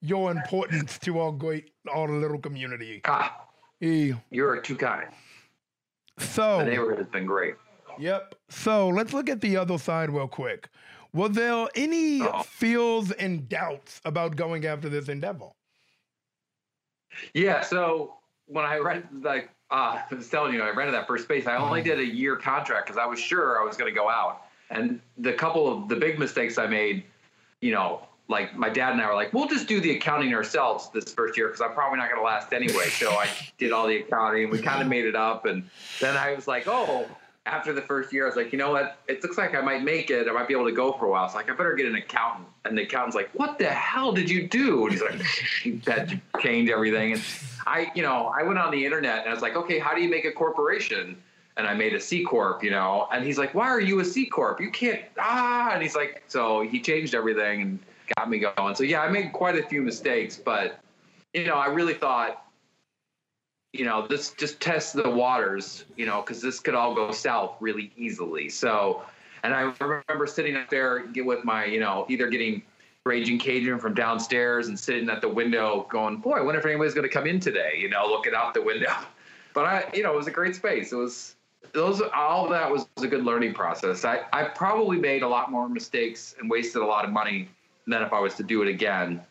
[0.00, 3.00] your importance to our great, our little community.
[3.04, 3.46] Ah,
[3.80, 5.08] you're too kind.
[6.18, 7.54] So, The neighborhood has been great.
[7.98, 8.34] Yep.
[8.50, 10.68] So let's look at the other side real quick.
[11.12, 12.42] Were there any Oh.
[12.42, 15.48] feels and doubts about going after this endeavor?
[17.32, 17.62] Yeah.
[17.62, 21.46] So when I read like uh, I was telling you, I rented that first space.
[21.46, 24.08] I only did a year contract because I was sure I was going to go
[24.08, 24.42] out.
[24.70, 27.04] And the couple of the big mistakes I made,
[27.60, 30.90] you know, like my dad and I were like, we'll just do the accounting ourselves
[30.90, 32.88] this first year because I'm probably not going to last anyway.
[32.88, 35.46] So I did all the accounting and we kind of made it up.
[35.46, 35.68] And
[36.00, 37.06] then I was like, oh,
[37.46, 38.98] after the first year, I was like, you know what?
[39.06, 40.28] It looks like I might make it.
[40.28, 41.28] I might be able to go for a while.
[41.28, 42.48] So like, I better get an accountant.
[42.64, 44.84] And the accountant's like, what the hell did you do?
[44.84, 47.12] And he's like, had to everything.
[47.12, 47.22] And
[47.66, 50.02] I, you know, I went on the internet and I was like, okay, how do
[50.02, 51.16] you make a corporation?
[51.56, 53.08] And I made a C corp, you know.
[53.12, 54.60] And he's like, why are you a C corp?
[54.60, 55.00] You can't.
[55.18, 55.70] Ah.
[55.72, 57.78] And he's like, so he changed everything and
[58.16, 58.74] got me going.
[58.74, 60.80] So yeah, I made quite a few mistakes, but
[61.32, 62.45] you know, I really thought,
[63.78, 67.56] you know, this just tests the waters, you know, because this could all go south
[67.60, 68.48] really easily.
[68.48, 69.02] So,
[69.42, 72.62] and I remember sitting up there with my, you know, either getting
[73.04, 76.94] Raging Cajun from downstairs and sitting at the window going, boy, I wonder if anybody's
[76.94, 78.92] going to come in today, you know, looking out the window.
[79.54, 80.92] But I, you know, it was a great space.
[80.92, 81.34] It was,
[81.72, 84.04] those, all that was, was a good learning process.
[84.04, 87.48] I, I probably made a lot more mistakes and wasted a lot of money
[87.86, 89.24] than if I was to do it again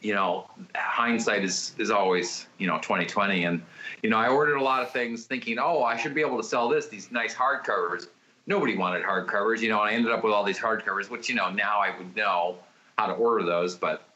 [0.00, 3.62] you know, hindsight is is always you know 2020, and
[4.02, 6.44] you know I ordered a lot of things thinking, oh, I should be able to
[6.44, 8.08] sell this these nice hardcovers.
[8.46, 11.34] Nobody wanted hardcovers, you know, and I ended up with all these hardcovers, which you
[11.34, 12.58] know now I would know
[12.98, 14.08] how to order those, but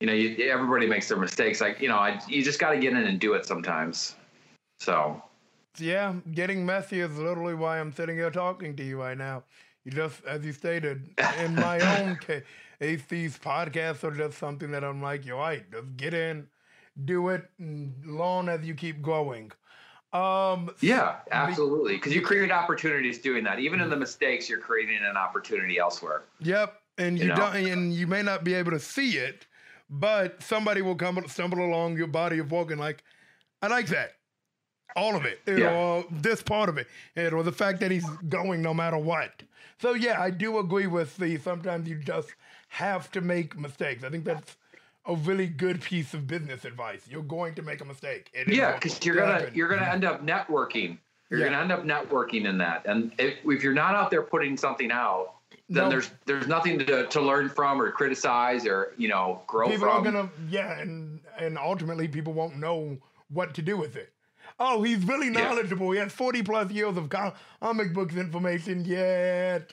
[0.00, 1.60] you know, you, everybody makes their mistakes.
[1.60, 4.16] Like you know, I, you just got to get in and do it sometimes.
[4.78, 5.22] So.
[5.78, 9.44] Yeah, getting messy is literally why I'm sitting here talking to you right now.
[9.84, 11.06] You just, as you stated,
[11.38, 12.44] in my own case
[12.78, 16.46] these podcasts are just something that I'm like, you're right, just get in,
[17.04, 19.52] do it, and long as you keep going.
[20.12, 21.96] Um, yeah, absolutely.
[21.96, 23.58] Because you create opportunities doing that.
[23.58, 26.24] Even in the mistakes, you're creating an opportunity elsewhere.
[26.40, 27.36] Yep, and you, you know?
[27.36, 29.46] don't, and you may not be able to see it,
[29.90, 33.02] but somebody will come stumble along your body of walking like,
[33.62, 34.12] I like that.
[34.94, 35.70] All of it, you yeah.
[35.70, 36.86] know, this part of it,
[37.16, 39.42] you know, the fact that he's going no matter what.
[39.78, 42.34] So yeah, I do agree with the sometimes you just
[42.76, 44.04] have to make mistakes.
[44.04, 44.56] I think that's
[45.06, 47.00] a really good piece of business advice.
[47.08, 48.28] You're going to make a mistake.
[48.34, 49.54] It yeah, because you're gonna happen.
[49.54, 50.98] you're gonna end up networking.
[51.30, 51.46] You're yeah.
[51.46, 52.84] gonna end up networking in that.
[52.84, 55.36] And if, if you're not out there putting something out,
[55.70, 55.88] then no.
[55.88, 60.04] there's there's nothing to, to learn from or criticize or you know grow people from.
[60.04, 62.98] People are gonna yeah, and and ultimately people won't know
[63.30, 64.12] what to do with it.
[64.60, 65.94] Oh, he's really knowledgeable.
[65.94, 66.00] Yeah.
[66.00, 68.84] He has 40 plus years of comic books information.
[68.84, 69.72] Yet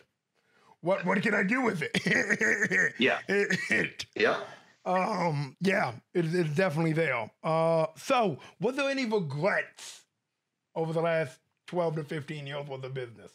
[0.84, 2.94] what what can I do with it?
[3.00, 3.20] yeah.
[4.16, 4.40] yeah.
[4.86, 7.32] Um, yeah, it, it's definitely there.
[7.42, 10.02] Uh, so was there any regrets
[10.76, 13.32] over the last 12 to 15 years with the business?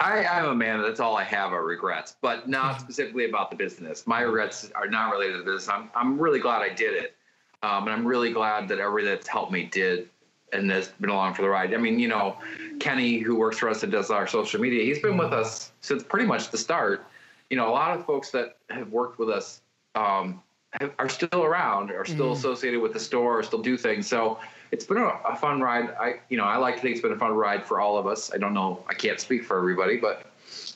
[0.00, 0.82] I, I'm a man.
[0.82, 2.80] That's all I have are regrets, but not mm-hmm.
[2.84, 4.06] specifically about the business.
[4.06, 5.68] My regrets are not related to the business.
[5.68, 7.16] I'm, I'm really glad I did it.
[7.62, 10.10] Um, and I'm really glad that everybody that's helped me did
[10.52, 11.72] and has been along for the ride.
[11.72, 12.36] I mean, you know,
[12.80, 16.02] Kenny, who works for us and does our social media, he's been with us since
[16.02, 17.06] pretty much the start.
[17.48, 19.60] You know, a lot of folks that have worked with us
[19.94, 20.42] um,
[20.80, 22.36] have, are still around, are still mm.
[22.36, 24.06] associated with the store, or still do things.
[24.06, 24.38] So
[24.70, 25.90] it's been a, a, fun ride.
[26.00, 28.06] I, you know, I like to think it's been a fun ride for all of
[28.06, 28.32] us.
[28.32, 30.26] I don't know, I can't speak for everybody, but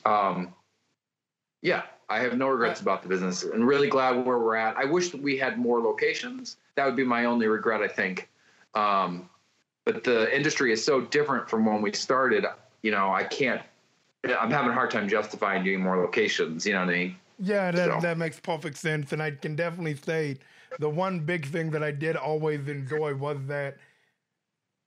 [0.05, 0.53] um,
[1.61, 4.77] yeah, I have no regrets about the business, and really glad where we're at.
[4.77, 6.57] I wish we had more locations.
[6.75, 8.29] That would be my only regret, I think.
[8.75, 9.29] Um,
[9.85, 12.45] but the industry is so different from when we started.
[12.81, 13.61] You know, I can't.
[14.33, 16.65] I'm having a hard time justifying doing more locations.
[16.65, 17.15] You know what I mean?
[17.39, 17.99] Yeah, that so.
[18.01, 20.37] that makes perfect sense, and I can definitely say
[20.79, 23.77] the one big thing that I did always enjoy was that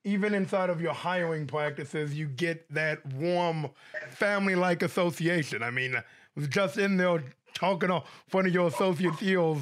[0.04, 3.68] even inside of your hiring practices, you get that warm
[4.10, 5.62] family-like association.
[5.62, 6.02] I mean, I
[6.34, 7.22] was just in there
[7.52, 9.60] talking to one of your associates heels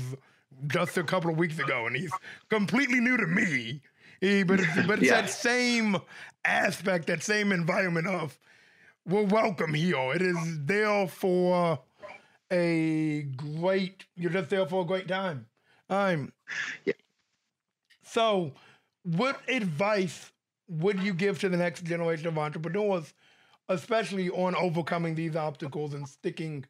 [0.68, 2.12] just a couple of weeks ago, and he's
[2.48, 3.80] completely new to me
[4.20, 5.20] but it's, but it's yeah.
[5.22, 5.96] that same
[6.44, 8.38] aspect, that same environment of
[9.06, 10.12] we're welcome here.
[10.14, 11.78] It is there for
[12.52, 14.04] a great.
[14.16, 15.46] You're just there for a great time.
[15.88, 16.32] I'm.
[16.84, 16.94] Yeah.
[18.02, 18.52] So,
[19.04, 20.32] what advice
[20.68, 23.14] would you give to the next generation of entrepreneurs,
[23.68, 26.64] especially on overcoming these obstacles and sticking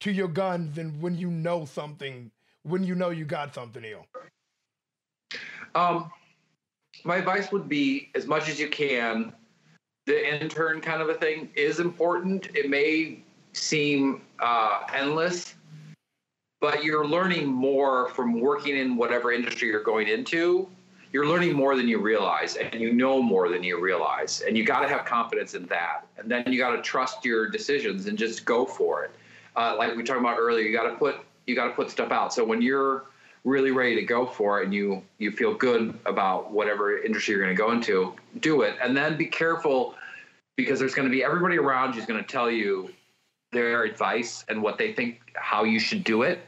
[0.00, 2.30] to your guns and when you know something,
[2.62, 4.00] when you know you got something here?
[5.74, 6.10] Um,
[7.04, 9.34] my advice would be as much as you can
[10.06, 12.48] the intern kind of a thing is important.
[12.54, 15.54] It may seem uh, endless
[16.64, 20.66] but you're learning more from working in whatever industry you're going into.
[21.12, 24.64] You're learning more than you realize and you know more than you realize and you
[24.64, 26.06] got to have confidence in that.
[26.16, 29.10] And then you got to trust your decisions and just go for it.
[29.56, 32.10] Uh, like we talked about earlier you got to put you got to put stuff
[32.10, 32.32] out.
[32.32, 33.04] So when you're
[33.44, 37.44] really ready to go for it and you you feel good about whatever industry you're
[37.44, 38.76] going to go into, do it.
[38.82, 39.94] And then be careful
[40.56, 42.90] because there's going to be everybody around you is going to tell you
[43.52, 46.40] their advice and what they think how you should do it.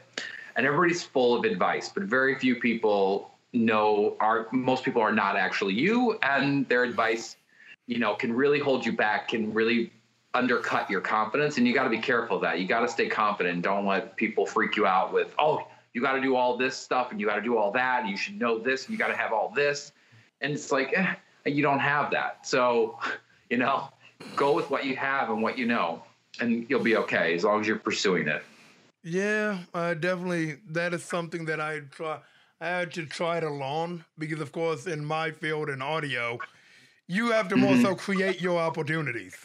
[0.55, 5.35] And everybody's full of advice, but very few people know are most people are not
[5.35, 7.37] actually you and their advice,
[7.85, 9.91] you know, can really hold you back, can really
[10.33, 12.59] undercut your confidence and you got to be careful of that.
[12.59, 13.61] You got to stay confident.
[13.61, 17.09] Don't let people freak you out with, "Oh, you got to do all this stuff
[17.09, 18.01] and you got to do all that.
[18.01, 18.85] And you should know this.
[18.85, 19.93] And you got to have all this.
[20.41, 21.15] And it's like, eh,
[21.47, 22.45] you don't have that.
[22.45, 22.99] So,
[23.49, 23.89] you know,
[24.35, 26.03] go with what you have and what you know,
[26.39, 28.43] and you'll be okay as long as you're pursuing it.
[29.03, 30.57] Yeah, uh, definitely.
[30.69, 32.19] That is something that I try.
[32.61, 36.37] I had to try it alone because, of course, in my field in audio,
[37.07, 37.81] you have to more Mhm.
[37.81, 39.35] so create your opportunities.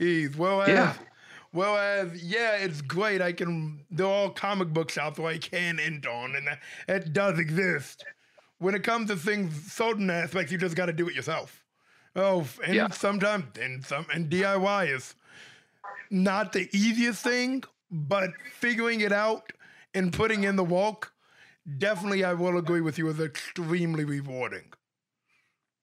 [0.00, 0.94] Is well Yeah.
[1.52, 3.20] Well as yeah, it's great.
[3.22, 7.12] I can there are all comic books out where I can intern, and that, it
[7.12, 8.04] does exist.
[8.58, 11.64] When it comes to things, certain aspects, you just got to do it yourself.
[12.14, 12.90] Oh, and Yeah.
[12.90, 15.14] sometimes and some and DIY is
[16.10, 19.52] not the easiest thing, but figuring it out
[19.94, 21.12] and putting in the work,
[21.78, 24.72] definitely I will agree with you, is extremely rewarding.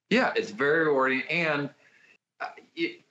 [0.10, 1.70] Yeah, it's very rewarding, and
[2.42, 3.02] uh, it,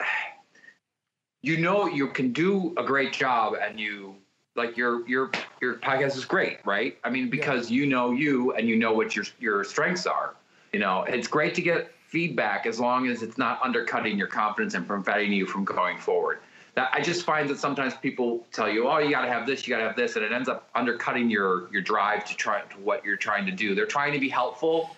[1.42, 4.16] you know you can do a great job, and you
[4.57, 6.98] like your your your podcast is great, right?
[7.05, 10.35] I mean, because you know you and you know what your your strengths are.
[10.72, 14.74] You know, it's great to get feedback as long as it's not undercutting your confidence
[14.74, 16.40] and preventing you from going forward.
[16.74, 19.66] That I just find that sometimes people tell you, "Oh, you got to have this,
[19.66, 22.61] you got to have this," and it ends up undercutting your your drive to try
[22.61, 23.74] to what you're trying to do.
[23.74, 24.96] They're trying to be helpful,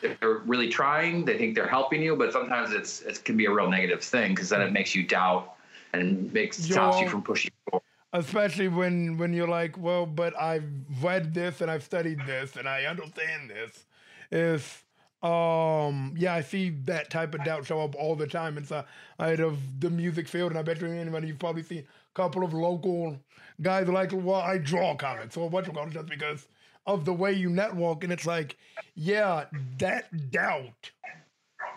[0.00, 1.24] they're really trying.
[1.24, 4.34] They think they're helping you, but sometimes it's it can be a real negative thing
[4.34, 4.72] because then it mm.
[4.72, 5.55] makes you doubt
[5.92, 7.82] and makes stops you from pushing forward.
[8.12, 10.70] Especially when when you're like, well, but I've
[11.02, 13.84] read this and I've studied this and I understand this.
[14.30, 14.82] Is
[15.22, 18.84] um yeah, I see that type of doubt show up all the time inside
[19.18, 22.44] out of the music field, and I bet you anybody you've probably seen a couple
[22.44, 23.18] of local
[23.60, 26.46] guys like, well, I draw comics or what you call it, just because
[26.86, 28.56] of the way you network, and it's like,
[28.94, 29.46] yeah,
[29.78, 30.90] that doubt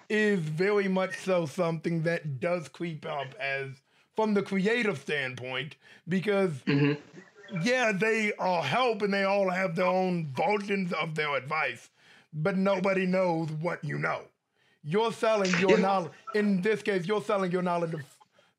[0.10, 3.70] is very much so something that does creep up as
[4.20, 5.78] from the creative standpoint
[6.08, 6.92] because hmm
[7.48, 11.90] yeah they all help and they all have their own versions of their advice
[12.34, 14.22] but nobody knows what you know
[14.84, 15.84] you're selling your Yeah.
[15.84, 18.04] knowledge in this case you're selling your knowledge of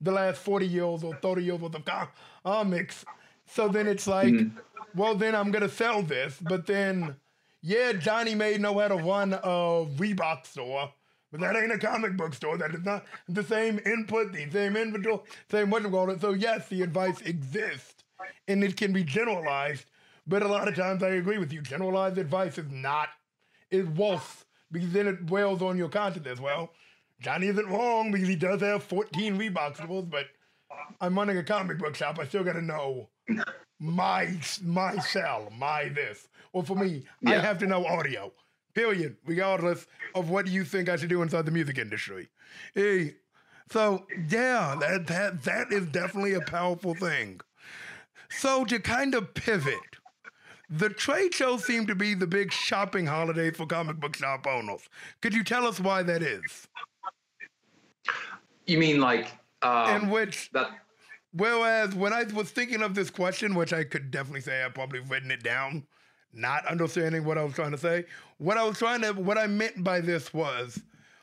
[0.00, 2.08] the last 40 years or 30 years worth of com-
[2.44, 3.04] comics
[3.46, 4.52] so then it's like Mhm.
[4.94, 7.16] well then i'm gonna sell this but then
[7.60, 10.92] yeah johnny may know how to run a reebok store
[11.30, 12.58] but that ain't a comic book store.
[12.58, 16.20] That is not the same input, the same inventory, same what you call it.
[16.20, 18.04] So yes, the advice exists
[18.48, 19.84] and it can be generalized.
[20.26, 21.62] But a lot of times I agree with you.
[21.62, 23.08] Generalized advice is not
[23.70, 26.70] is worse because then it wears on your conscience as well.
[27.20, 30.26] Johnny isn't wrong because he does have 14 reboxables, but
[31.00, 32.18] I'm running a comic book shop.
[32.18, 33.08] I still got to know
[33.78, 36.28] my my sell, my this.
[36.52, 38.32] Well, for me, I have to know audio.
[38.74, 39.16] Period.
[39.24, 42.28] Regardless of what you think I should do inside the music industry.
[42.74, 43.16] Hey,
[43.70, 47.40] so yeah, that that that is definitely a powerful thing.
[48.28, 49.78] So to kind of pivot,
[50.68, 54.88] the trade shows seem to be the big shopping holiday for comic book shop owners.
[55.20, 56.68] Could you tell us why that is?
[58.66, 60.70] You mean like um, In which that?
[61.32, 65.00] Whereas when I was thinking of this question, which I could definitely say I've probably
[65.00, 65.86] written it down,
[66.32, 68.04] not understanding what I was trying to say,
[68.40, 70.80] what I was trying to, what I meant by this was,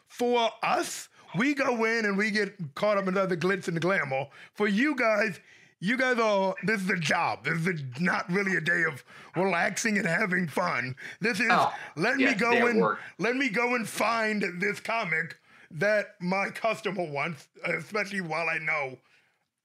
[0.08, 3.82] for us, we go in and we get caught up in the glitz and the
[3.82, 4.28] glamour.
[4.54, 5.40] For you guys,
[5.80, 7.44] you guys are, this is a job.
[7.44, 9.04] This is a, not really a day of
[9.36, 10.96] relaxing and having fun.
[11.20, 13.00] This is, Oh, let me go and, work.
[13.18, 15.38] let me go and find this comic
[15.72, 18.98] that my customer wants, especially while I know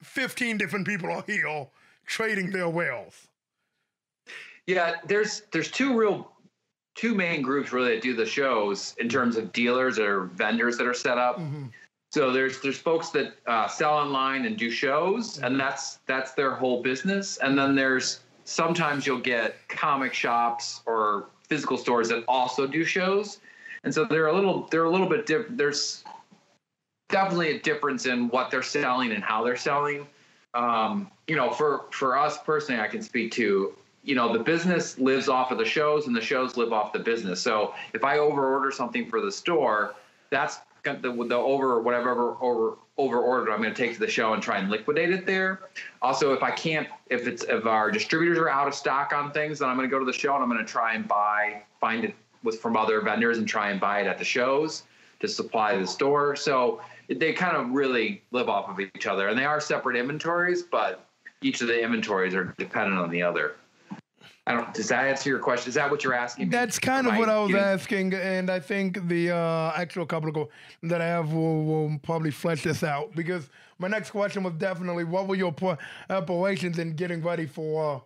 [0.01, 1.67] 15 different people are here
[2.07, 3.13] trading their wares.
[4.65, 6.32] Yeah, there's there's two real
[6.95, 10.87] two main groups really that do the shows in terms of dealers or vendors that
[10.87, 11.39] are set up.
[11.39, 11.71] Mhm.
[12.11, 16.51] So there's there's folks that uh, sell online and do shows, and that's that's their
[16.51, 17.37] whole business.
[17.37, 23.39] And then there's sometimes you'll get comic shops or physical stores that also do shows,
[23.83, 25.57] and so they're a little they're a little bit different.
[25.57, 26.03] There's
[27.09, 30.05] definitely a difference in what they're selling and how they're selling.
[30.53, 34.97] Um, you know, for for us personally, I can speak to you know the business
[34.99, 37.41] lives off of the shows and the shows live off the business.
[37.41, 39.95] So if I overorder something for the store,
[40.29, 44.33] that's the, the over whatever over over ordered I'm going to take to the show
[44.33, 45.61] and try and liquidate it there.
[46.01, 49.59] Also, if I can't, if it's if our distributors are out of stock on things,
[49.59, 51.63] then I'm going to go to the show and I'm going to try and buy
[51.79, 54.83] find it with from other vendors and try and buy it at the shows
[55.21, 56.35] to supply the store.
[56.35, 60.63] So they kind of really live off of each other, and they are separate inventories,
[60.63, 61.05] but
[61.41, 63.55] each of the inventories are dependent on the other.
[64.45, 64.73] I don't.
[64.73, 65.69] Does that answer your question?
[65.69, 66.49] Is that what you're asking?
[66.49, 66.51] me?
[66.51, 70.51] That's kind of what I was giving- asking, and I think the uh, actual couple
[70.83, 75.05] that I have will, will probably flesh this out because my next question was definitely
[75.05, 77.99] what were your preparations in getting ready for, uh,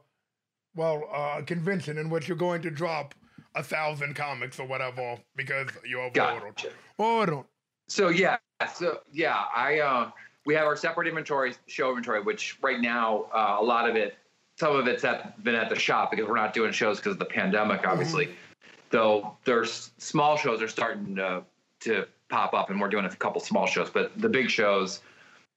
[0.76, 3.16] well, uh, a convention in which you're going to drop
[3.56, 6.56] a thousand comics or whatever because you overordered.
[6.56, 6.70] Gotcha.
[7.00, 7.46] Ordered.
[7.90, 8.38] So yeah,
[8.76, 10.12] so yeah, I uh,
[10.46, 14.18] we have our separate inventory, show inventory, which right now uh, a lot of it,
[14.58, 17.20] some of it's at, been at the shop because we're not doing shows because of
[17.20, 18.30] the pandemic, obviously.
[18.90, 21.44] though there's small shows are starting to
[21.82, 23.90] to pop up, and we're doing a couple small shows.
[23.90, 25.02] But the big shows,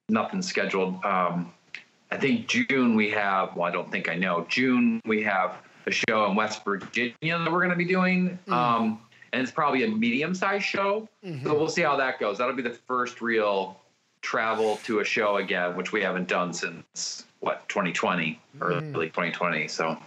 [0.09, 1.03] nothing scheduled.
[1.05, 1.53] Um,
[2.11, 3.57] I think June we have.
[3.57, 4.47] Well, I don't think I know.
[4.49, 8.39] June we have a show in West Virginia that we're going to be doing.
[8.47, 8.53] Mm.
[8.53, 9.01] Um,
[9.33, 11.09] and it's probably a medium-sized show.
[11.25, 11.47] Mm-hmm.
[11.47, 12.39] So we'll see how that goes.
[12.39, 13.81] That'll be the first real
[14.23, 18.63] travel to a show again, which we haven't done since what 2020, mm-hmm.
[18.63, 19.69] early 2020.
[19.69, 19.99] So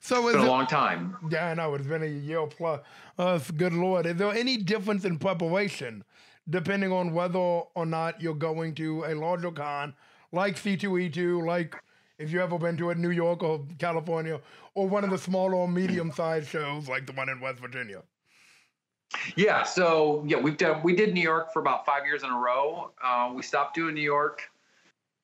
[0.00, 1.16] so it's been a it, long time.
[1.30, 1.74] Yeah, I know.
[1.74, 2.80] It's been a year plus.
[3.18, 4.06] Uh, good Lord.
[4.06, 6.04] Is there any difference in preparation
[6.50, 9.94] depending on whether or not you're going to a larger con
[10.32, 11.74] like C2E2, like
[12.18, 14.40] if you ever been to a New York or California,
[14.74, 18.02] or one of the smaller or medium sized shows like the one in West Virginia?
[19.36, 22.38] Yeah, so yeah, we've done we did New York for about five years in a
[22.38, 22.90] row.
[23.02, 24.42] Uh, we stopped doing New York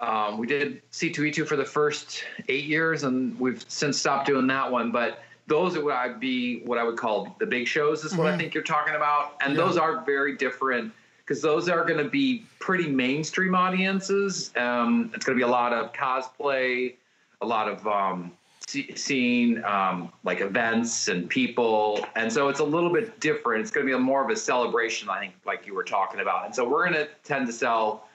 [0.01, 4.71] um, we did C2E2 for the first eight years, and we've since stopped doing that
[4.71, 4.91] one.
[4.91, 8.35] But those would be what I would call the big shows, is what mm-hmm.
[8.35, 9.35] I think you're talking about.
[9.43, 9.65] And yeah.
[9.65, 14.53] those are very different because those are going to be pretty mainstream audiences.
[14.57, 16.95] Um, it's going to be a lot of cosplay,
[17.43, 18.33] a lot of um,
[18.67, 23.61] see, seeing um, like events and people, and so it's a little bit different.
[23.61, 26.21] It's going to be a more of a celebration, I think, like you were talking
[26.21, 26.47] about.
[26.47, 28.09] And so we're going to tend to sell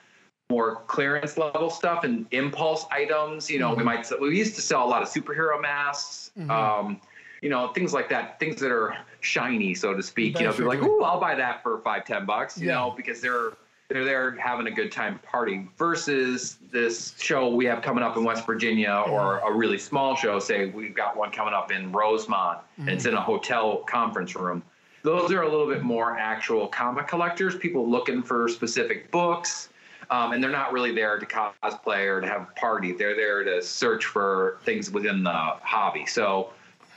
[0.49, 3.49] more clearance level stuff and impulse items.
[3.49, 3.79] You know, mm-hmm.
[3.79, 6.51] we might we used to sell a lot of superhero masks, mm-hmm.
[6.51, 7.01] um,
[7.41, 10.33] you know, things like that, things that are shiny, so to speak.
[10.33, 12.75] That's you know, people like, "Ooh, I'll buy that for five, ten bucks." You yeah.
[12.75, 13.53] know, because they're
[13.89, 18.23] they're there having a good time partying Versus this show we have coming up in
[18.23, 19.11] West Virginia, mm-hmm.
[19.11, 20.37] or a really small show.
[20.37, 23.13] Say we've got one coming up in Rosemont, and it's mm-hmm.
[23.13, 24.61] in a hotel conference room.
[25.01, 29.69] Those are a little bit more actual comic collectors, people looking for specific books
[30.09, 32.91] um, and they're not really there to cosplay or to have a party.
[32.91, 36.05] They're there to search for things within the hobby.
[36.05, 36.51] So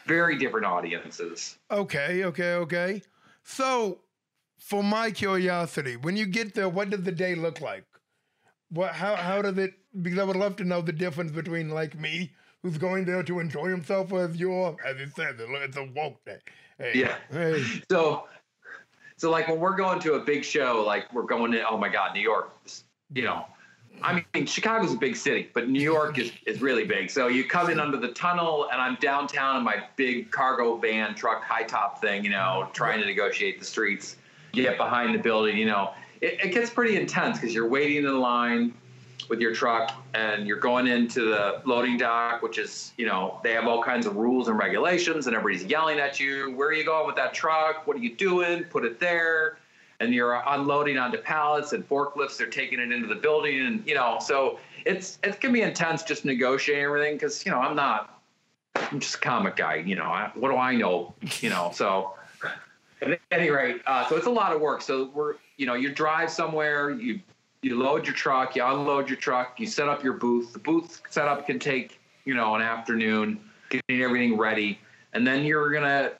[0.07, 1.59] very different audiences.
[1.71, 3.03] Okay, okay, okay.
[3.45, 3.99] So
[4.59, 7.85] for my curiosity, when you get there, what does the day look like?
[8.71, 11.99] What how how does it because I would love to know the difference between like
[11.99, 12.33] me,
[12.63, 16.39] who's going there to enjoy himself as your as it says, it's a woke day.
[16.79, 17.17] Hey, yeah.
[17.31, 17.65] Hey.
[17.91, 18.27] So
[19.17, 21.89] so like when we're going to a big show, like we're going to oh my
[21.89, 22.53] god, New York,
[23.15, 23.47] you know,
[24.03, 27.11] I mean, Chicago's a big city, but New York is, is really big.
[27.11, 31.15] So you come in under the tunnel, and I'm downtown in my big cargo van
[31.15, 34.17] truck, high top thing, you know, trying to negotiate the streets.
[34.53, 38.21] get behind the building, you know, it, it gets pretty intense because you're waiting in
[38.21, 38.75] line
[39.29, 43.53] with your truck and you're going into the loading dock, which is, you know, they
[43.53, 46.53] have all kinds of rules and regulations, and everybody's yelling at you.
[46.55, 47.87] Where are you going with that truck?
[47.87, 48.65] What are you doing?
[48.65, 49.58] Put it there
[50.01, 52.37] and you're unloading onto pallets and forklifts.
[52.37, 56.03] They're taking it into the building, and you know, so it's it can be intense
[56.03, 58.21] just negotiating everything because you know I'm not
[58.77, 59.77] I'm just a comic guy.
[59.77, 61.15] You know, I, what do I know?
[61.41, 62.15] You know, so
[63.03, 64.83] at any rate, uh, so it's a lot of work.
[64.83, 67.21] So we're you know you drive somewhere, you
[67.63, 70.53] you load your truck, you unload your truck, you set up your booth.
[70.53, 73.41] The booth setup can take you know an afternoon,
[73.71, 74.79] getting everything ready,
[75.13, 76.13] and then you're gonna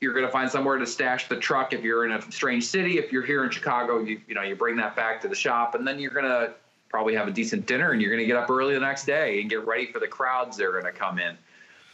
[0.00, 2.98] you're going to find somewhere to stash the truck if you're in a strange city.
[2.98, 5.74] If you're here in Chicago, you you know you bring that back to the shop,
[5.74, 6.54] and then you're going to
[6.88, 9.40] probably have a decent dinner, and you're going to get up early the next day
[9.40, 11.36] and get ready for the crowds that are going to come in.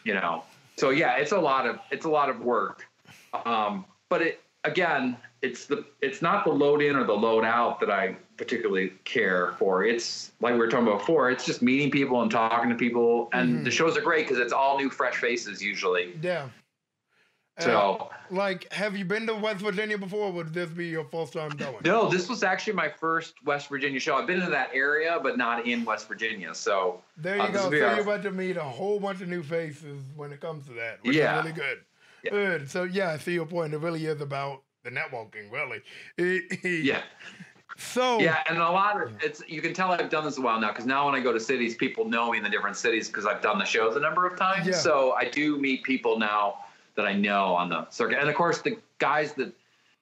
[0.04, 0.42] You know,
[0.76, 2.86] so yeah, it's a lot of it's a lot of work,
[3.44, 7.80] um, but it again, it's the it's not the load in or the load out
[7.80, 9.84] that I particularly care for.
[9.84, 11.30] It's like we were talking about before.
[11.30, 13.64] It's just meeting people and talking to people, and mm-hmm.
[13.64, 16.14] the shows are great because it's all new, fresh faces usually.
[16.20, 16.48] Yeah.
[17.58, 20.32] So, uh, like, have you been to West Virginia before?
[20.32, 21.76] would this be your first time going?
[21.84, 24.16] No, this was actually my first West Virginia show.
[24.16, 26.54] I've been in that area, but not in West Virginia.
[26.54, 27.62] So there you uh, go.
[27.64, 30.72] So you're about to meet a whole bunch of new faces when it comes to
[30.74, 31.38] that, which yeah.
[31.38, 31.78] is really good.
[32.24, 32.30] Yeah.
[32.30, 32.70] Good.
[32.70, 33.74] So yeah, I see your point.
[33.74, 35.82] It really is about the networking, really.
[36.84, 37.02] yeah.
[37.76, 40.60] So yeah, and a lot of it's you can tell I've done this a while
[40.60, 43.08] now because now when I go to cities, people know me in the different cities
[43.08, 44.66] because I've done the shows a number of times.
[44.66, 44.74] Yeah.
[44.74, 46.61] So I do meet people now
[46.96, 48.18] that I know on the circuit.
[48.18, 49.52] And of course, the guys that,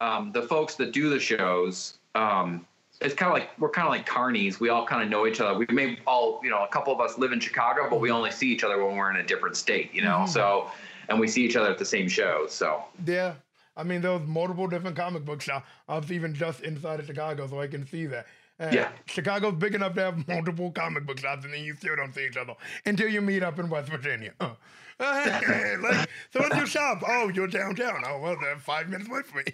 [0.01, 2.67] um, the folks that do the shows, um,
[3.01, 4.61] it's kind of like we're kind of like carnies.
[4.61, 5.59] We all kind of know each other.
[5.59, 8.31] We may all, you know, a couple of us live in Chicago, but we only
[8.31, 10.19] see each other when we're in a different state, you know.
[10.19, 10.31] Mm-hmm.
[10.31, 10.71] So,
[11.09, 12.53] and we see each other at the same shows.
[12.53, 13.35] So yeah,
[13.77, 15.63] I mean, there's multiple different comic books now.
[15.89, 18.27] I'm even just inside of Chicago, so I can see that.
[18.61, 18.93] And yeah.
[19.07, 22.27] Chicago's big enough to have multiple comic book shops, and then you still don't see
[22.27, 22.55] each other
[22.87, 24.33] until you meet up in West Virginia.
[24.39, 24.51] Uh.
[25.01, 27.03] like, so what's your shop?
[27.09, 28.03] Oh, you're downtown.
[28.07, 29.45] Oh, well, they're five minutes away from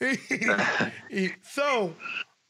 [0.00, 1.32] me.
[1.42, 1.94] so,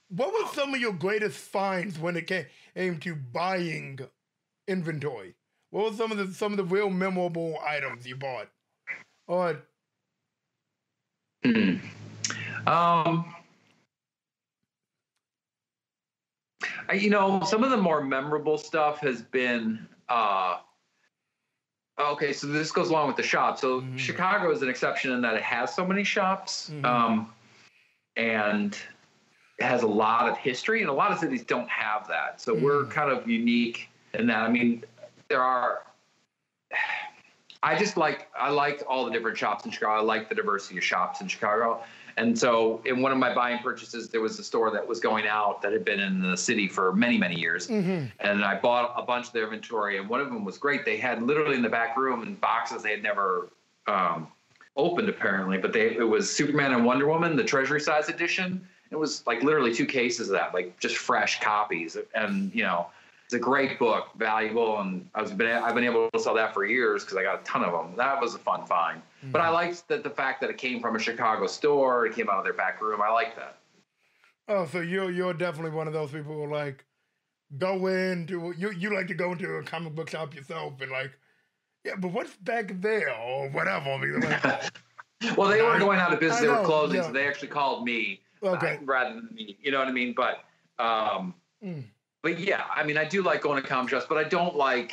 [0.09, 4.01] what were some of your greatest finds when it came to buying
[4.67, 5.37] inventory?
[5.71, 8.49] What were some of the some of the real memorable items you bought?
[9.29, 9.63] Or
[11.45, 11.77] Hmm.
[12.67, 13.35] Um,
[16.63, 19.87] I, you know, some of the more memorable stuff has been.
[20.09, 20.59] Uh,
[21.99, 23.59] okay, so this goes along with the shop.
[23.59, 23.99] So Mhm.
[23.99, 26.85] Chicago is an exception in that it has so many shops, Mhm.
[26.85, 27.35] um,
[28.17, 28.77] and
[29.59, 32.41] it has a lot of history, and a lot of cities don't have that.
[32.41, 32.91] So we're Mhm.
[32.91, 34.43] kind of unique in that.
[34.43, 34.85] I mean,
[35.29, 35.83] there are.
[37.63, 40.01] I just like I like all the different shops in Chicago.
[40.01, 41.85] I like the diversity of shops in Chicago.
[42.21, 45.27] And so in one of my buying purchases, there was a store that was going
[45.27, 47.67] out that had been in the city for many, many years.
[47.67, 48.09] Mm-hmm.
[48.21, 50.85] And I bought a bunch of their inventory, and one of them was great.
[50.85, 53.49] They had literally in the back room in boxes they had never
[53.87, 54.29] um,
[54.77, 58.69] opened apparently, but they it was Superman and Wonder Woman, the Treasury size edition.
[58.91, 61.97] It was like literally two cases of that, like just fresh copies.
[62.15, 62.89] And you know,
[63.31, 66.65] it's a great book, valuable, and I've been I've been able to sell that for
[66.65, 67.97] years because I got a ton of them.
[67.97, 69.03] That was a fun find.
[69.31, 72.29] But I liked that the fact that it came from a Chicago store, it came
[72.29, 73.01] out of their back room.
[73.01, 73.59] I like that.
[74.49, 76.85] Oh, so you're you're definitely one of those people who like
[77.57, 81.13] go into you you like to go into a comic book shop yourself and like,
[81.85, 83.97] yeah, but what's back there or whatever.
[84.19, 84.73] Like,
[85.37, 87.07] well, they were going out of business; I they were closing, yeah.
[87.07, 88.79] so they actually called me okay.
[88.79, 89.57] uh, rather than me.
[89.63, 90.17] You know what I mean?
[90.17, 90.43] But,
[90.83, 91.85] um, Mm.
[92.23, 94.93] But yeah, I mean, I do like going to comic shops, but I don't like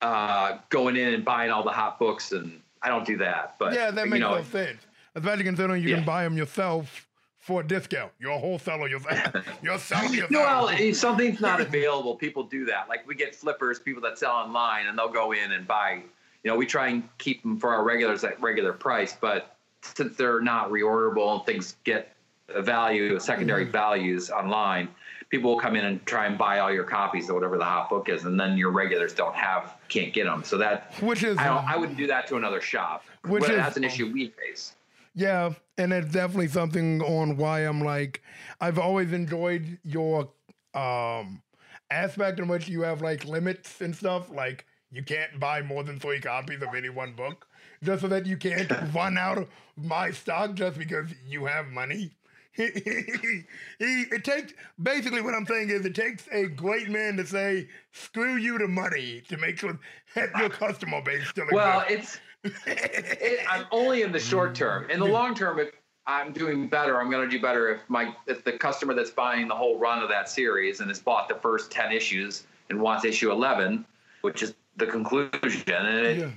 [0.00, 3.56] uh, going in and buying all the hot books, and I don't do that.
[3.58, 4.80] But yeah, that you makes know, no sense.
[5.14, 5.96] Especially considering you Yeah.
[5.96, 7.06] can buy them yourself
[7.38, 8.12] for a discount.
[8.18, 9.34] You're a wholesaler yourself.
[9.62, 10.30] You're selling yourself.
[10.30, 12.88] No, well, if something's not available, people do that.
[12.88, 16.02] Like we get flippers, people that sell online, and they'll go in and buy.
[16.44, 20.16] You know, we try and keep them for our regulars at regular price, but since
[20.16, 22.14] they're not reorderable and things get
[22.48, 23.72] a value, secondary Mm-hmm.
[23.72, 24.88] values online,
[25.30, 27.90] people will come in and try and buy all your copies of whatever the hot
[27.90, 30.42] book is, and then your regulars don't have, can't get them.
[30.44, 33.04] So that Which is I, I wouldn't do that to another shop.
[33.26, 34.74] Which is- that's an issue we face.
[35.14, 38.22] Yeah, and it's definitely something on why I'm like
[38.60, 40.30] I've always enjoyed your
[40.74, 41.42] um
[41.90, 44.30] aspect in which you have like limits and stuff.
[44.30, 47.48] Like you can't buy more than three copies of any one book.
[47.82, 52.12] Just so that you can't run out of my stock just because you have money.
[53.78, 54.52] He- it takes
[54.82, 58.66] basically what I'm saying is it takes a great man to say screw you to
[58.66, 59.78] money to make sure
[60.14, 62.20] that your customer base still Well, exists.
[62.44, 64.90] it's it, I'm only in the short term.
[64.90, 65.14] In the mm-hmm.
[65.14, 65.70] long term, if
[66.06, 69.46] I'm doing better, I'm going to do better if my if the customer that's buying
[69.46, 73.04] the whole run of that series and has bought the first ten issues and wants
[73.04, 73.84] issue eleven,
[74.22, 76.30] which is the conclusion, and it yeah.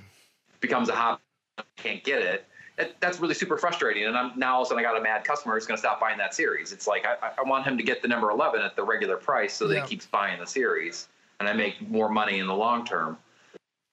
[0.60, 1.22] becomes a hot
[1.78, 2.46] can't get it.
[2.82, 4.06] That, that's really super frustrating.
[4.06, 5.82] And I'm now all of a sudden I got a mad customer who's going to
[5.82, 6.72] stop buying that series.
[6.72, 9.54] It's like I, I want him to get the number eleven at the regular price
[9.54, 9.82] so that Yeah.
[9.84, 11.08] he keeps buying the series,
[11.40, 13.18] and I make more money in the long term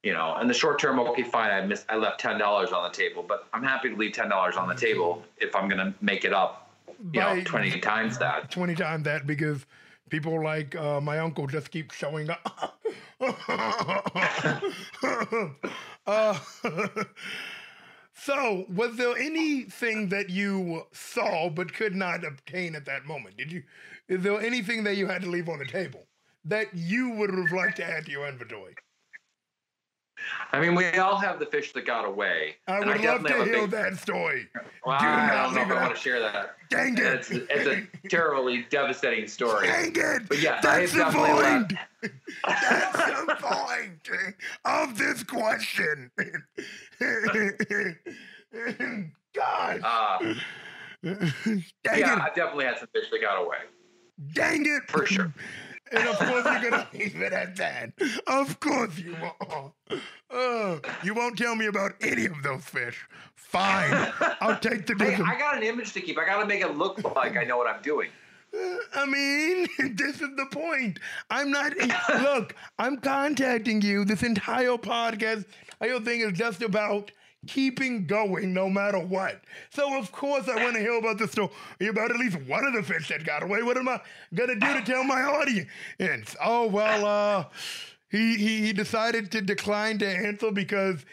[0.05, 1.51] you know, in the short term, okay, fine.
[1.51, 4.29] I missed, I left ten dollars on the table, but I'm happy to leave ten
[4.29, 6.71] dollars on the table if I'm going to make it up,
[7.13, 8.51] you know, twenty times that.
[8.51, 9.67] 20 times that because
[10.09, 12.81] people like uh, my uncle just keep showing up.
[16.07, 16.39] uh,
[18.21, 23.37] so, was there anything that you saw but could not obtain at that moment?
[23.37, 23.63] Did you?
[24.09, 26.07] Is there anything that you had to leave on the table
[26.45, 28.75] that you would have liked to add to your inventory?
[30.53, 32.57] I mean, we all have the fish that got away.
[32.67, 34.49] I would love to definitely have a hear big- that story.
[34.85, 36.57] Well, Do I don't know if I want to share that.
[36.71, 37.01] Dang it!
[37.05, 39.67] It's, it's a terribly devastating story.
[39.67, 40.23] Dang it!
[40.29, 41.73] But yeah, That's I the definitely point.
[42.03, 42.13] left.
[42.47, 46.11] That's the point of this question.
[49.35, 49.81] God.
[49.83, 50.35] Uh,
[51.05, 52.19] Dang yeah, it.
[52.23, 53.59] I definitely had some fish that got away.
[54.33, 54.83] Dang it.
[54.91, 55.33] For sure.
[55.93, 57.93] And of course you're gonna leave it at that.
[58.27, 59.73] Of course you are.
[60.31, 63.07] Uh, you won't tell me about any of those fish.
[63.35, 64.13] Fine.
[64.41, 66.19] I'll take the Hey, I got an image to keep.
[66.19, 68.11] I got to make it look like I know what I'm doing.
[68.95, 69.67] I mean,
[69.97, 70.99] this is the point.
[71.31, 71.73] I'm not.
[72.23, 74.05] Look, I'm contacting you.
[74.05, 75.45] This entire podcast,
[75.81, 77.11] entire thing is just about
[77.47, 79.41] keeping going no matter what.
[79.71, 81.51] So of course I want to hear about the story
[81.89, 83.63] about at least one of the fish that got away.
[83.63, 84.01] What am I
[84.35, 85.69] gonna do to tell my audience?
[85.99, 87.45] And oh well, uh,
[88.11, 91.05] he he he decided to decline to answer because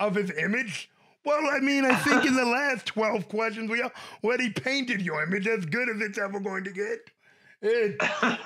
[0.00, 0.90] of his image.
[1.24, 3.82] Well, I mean, I think in the last 12 questions, we
[4.22, 7.10] already painted your image as good as it's ever going to get.
[7.62, 7.96] It-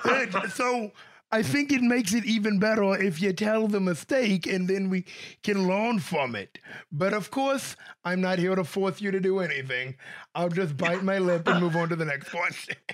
[0.05, 0.91] it- so
[1.31, 5.05] I think it makes it even better if you tell the mistake and then we
[5.43, 6.57] can learn from it.
[6.91, 9.95] But of course, I'm not here to force you to do anything.
[10.33, 12.75] I'll just bite my lip and move on to the next question.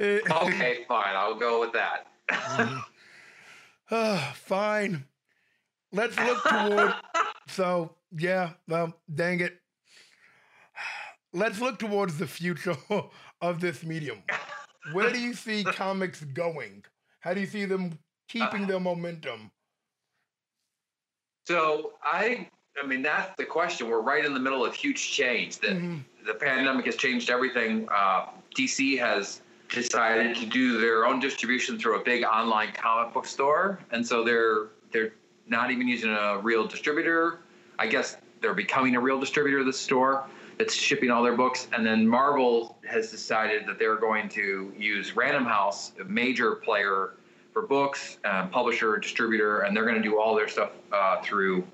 [0.00, 1.14] Okay, fine.
[1.14, 2.06] I'll go with that.
[3.94, 5.04] Ah, fine.
[5.92, 6.94] Let's look toward.
[7.48, 9.58] So, yeah, well, dang it.
[11.34, 12.76] let's look towards the future
[13.42, 14.22] of this medium.
[14.90, 16.84] Where do you see comics going?
[17.20, 19.50] How do you see them keeping their momentum?
[21.46, 22.48] So I,
[22.82, 23.88] I mean, that's the question.
[23.88, 25.58] We're right in the middle of huge change.
[25.58, 25.98] That mm-hmm.
[26.26, 27.88] the pandemic has changed everything.
[27.90, 28.26] Uh,
[28.56, 33.78] DC has decided to do their own distribution through a big online comic book store,
[33.90, 35.12] and so they're they're
[35.46, 37.38] not even using a real distributor.
[37.78, 40.24] I guess they're becoming a real distributor of the store
[40.62, 41.66] that's shipping all their books.
[41.72, 47.14] And then Marvel has decided that they're going to use Random House, a major player
[47.52, 51.66] for books, uh, publisher, distributor, and they're going to do all their stuff uh, through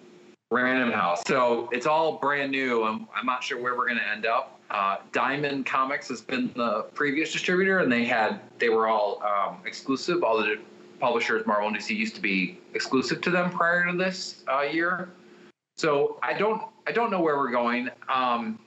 [0.50, 1.20] Random House.
[1.26, 2.82] So it's all brand new.
[2.84, 4.58] I'm, I'm not sure where we're going to end up.
[4.70, 9.58] Uh, Diamond Comics has been the previous distributor, and they had they were all um,
[9.66, 10.24] exclusive.
[10.24, 10.56] All the
[10.98, 15.10] publishers, Marvel and DC, used to be exclusive to them prior to this uh, year.
[15.76, 17.90] So I don't I don't know where we're going.
[18.08, 18.58] Um,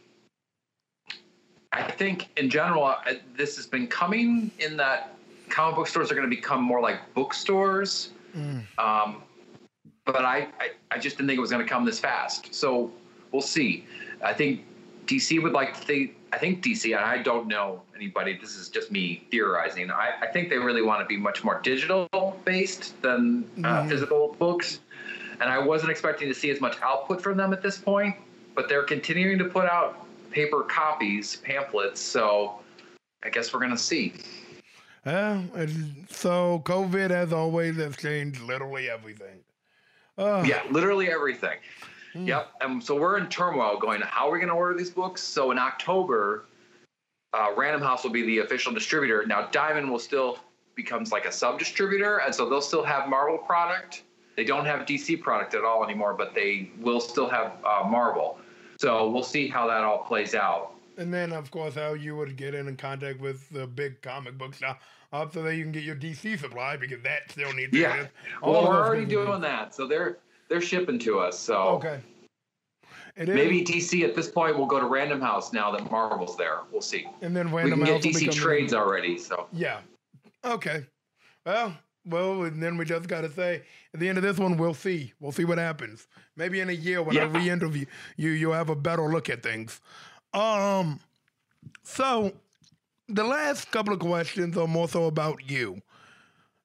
[1.74, 2.95] I think in general, uh,
[3.38, 5.15] this has been coming in that
[5.49, 8.11] comic book stores are going to become more like bookstores.
[8.36, 8.63] Mm.
[8.78, 9.24] Um,
[10.05, 12.53] but I, I, I, just didn't think it was going to come this fast.
[12.53, 12.91] So
[13.32, 13.86] we'll see.
[14.24, 14.65] I think
[15.05, 18.69] DC would like to think, I think DC, and I don't know anybody, this is
[18.69, 19.91] just me theorizing.
[19.91, 22.07] I, I think they really want to be much more digital
[22.45, 23.89] based than uh, mm.
[23.89, 24.80] physical books.
[25.39, 28.15] And I wasn't expecting to see as much output from them at this point,
[28.55, 31.99] but they're continuing to put out paper copies, pamphlets.
[31.99, 32.59] So
[33.23, 34.13] I guess we're going to see.
[35.05, 35.41] Yeah,
[36.09, 39.39] so COVID, as always, has changed literally everything.
[40.17, 41.57] Uh, yeah, literally everything.
[42.13, 42.27] Hmm.
[42.27, 42.51] Yep.
[42.61, 45.21] And so we're in turmoil going, how are we going to order these books?
[45.21, 46.45] So in October,
[47.34, 49.25] uh, Random House will be the official distributor.
[49.25, 50.38] Now, Diamond will still
[50.75, 52.19] becomes like a sub distributor.
[52.19, 54.03] And so they'll still have Marvel product.
[54.36, 58.38] They don't have DC product at all anymore, but they will still have uh, Marvel.
[58.82, 60.71] So we'll see how that all plays out.
[60.97, 64.59] And then, of course, how you would get in contact with the big comic books
[64.59, 64.79] now,
[65.13, 67.77] up so that you can get your DC supply because that still needs.
[67.77, 68.07] Yeah,
[68.41, 70.17] well, we're already doing that, so they're
[70.49, 71.38] they're shipping to us.
[71.38, 71.99] So okay.
[73.15, 76.61] Maybe DC at this point will go to Random House now that Marvel's there.
[76.71, 77.05] We'll see.
[77.21, 79.19] And then Random we can House get DC trades already.
[79.19, 79.82] So yeah,
[80.43, 80.88] okay.
[81.45, 84.57] Well, well, and then we just got to say at the end of this one,
[84.57, 85.13] we'll see.
[85.19, 86.07] We'll see what happens.
[86.35, 87.23] Maybe in a year when yeah.
[87.23, 87.85] I re-interview
[88.17, 89.81] you, you'll have a better look at things.
[90.33, 90.99] Um,
[91.83, 92.31] so
[93.07, 95.81] the last couple of questions are more so about you.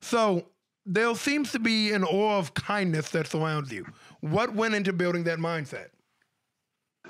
[0.00, 0.46] So
[0.84, 3.84] there seems to be an aura of kindness that surrounds you.
[4.20, 5.88] What went into building that mindset?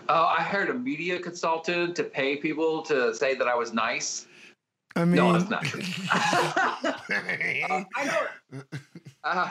[0.08, 4.26] Uh, I hired a media consultant to pay people to say that I was nice.
[4.96, 5.64] I mean, no, it's not.
[6.10, 8.04] uh, I
[8.50, 8.64] don't.
[9.24, 9.50] Uh,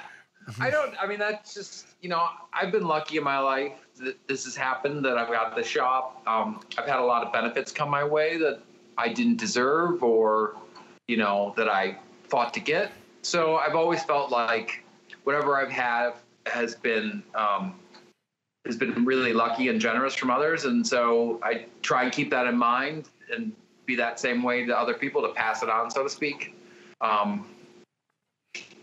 [0.61, 0.95] I don't.
[1.01, 2.29] I mean, that's just you know.
[2.53, 5.03] I've been lucky in my life that this has happened.
[5.03, 6.21] That I've got the shop.
[6.25, 8.61] Um, I've had a lot of benefits come my way that
[8.97, 10.55] I didn't deserve, or
[11.09, 11.97] you know, that I
[12.29, 12.93] fought to get.
[13.21, 14.81] So I've always felt like
[15.25, 16.13] whatever I've had
[16.45, 17.75] has been um,
[18.65, 22.47] has been really lucky and generous from others, and so I try and keep that
[22.47, 23.51] in mind and
[23.85, 26.55] be that same way to other people to pass it on, so to speak.
[27.01, 27.47] Um,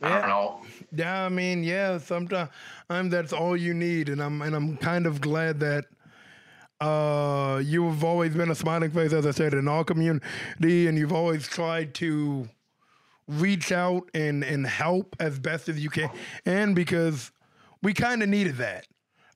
[0.03, 0.61] I don't know.
[0.95, 1.99] Yeah, I mean, yeah.
[1.99, 2.51] Sometimes
[2.91, 5.85] I'm that's all you need, and I'm and I'm kind of glad that
[6.81, 11.13] uh, you've always been a smiling face, as I said, in our community, and you've
[11.13, 12.49] always tried to
[13.29, 16.11] reach out and and help as best as you can,
[16.45, 17.31] and because
[17.83, 18.87] we kind of needed that.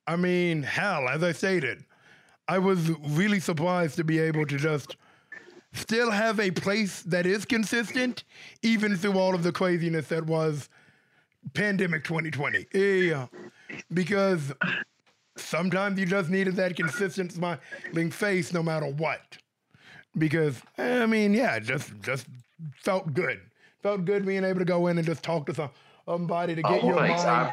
[0.08, 1.84] I mean, hell, as I stated,
[2.48, 4.96] I was really surprised to be able to just
[5.76, 8.24] still have a place that is consistent,
[8.62, 10.68] even through all of the craziness that was
[11.54, 12.66] pandemic 2020.
[12.72, 13.26] Yeah.
[13.92, 14.52] Because
[15.36, 19.38] sometimes you just needed that consistent smiling face no matter what.
[20.16, 22.26] Because I mean, yeah, just just
[22.82, 23.40] felt good.
[23.82, 25.70] Felt good being able to go in and just talk to
[26.06, 27.52] somebody to oh, get oh, your mind I'm-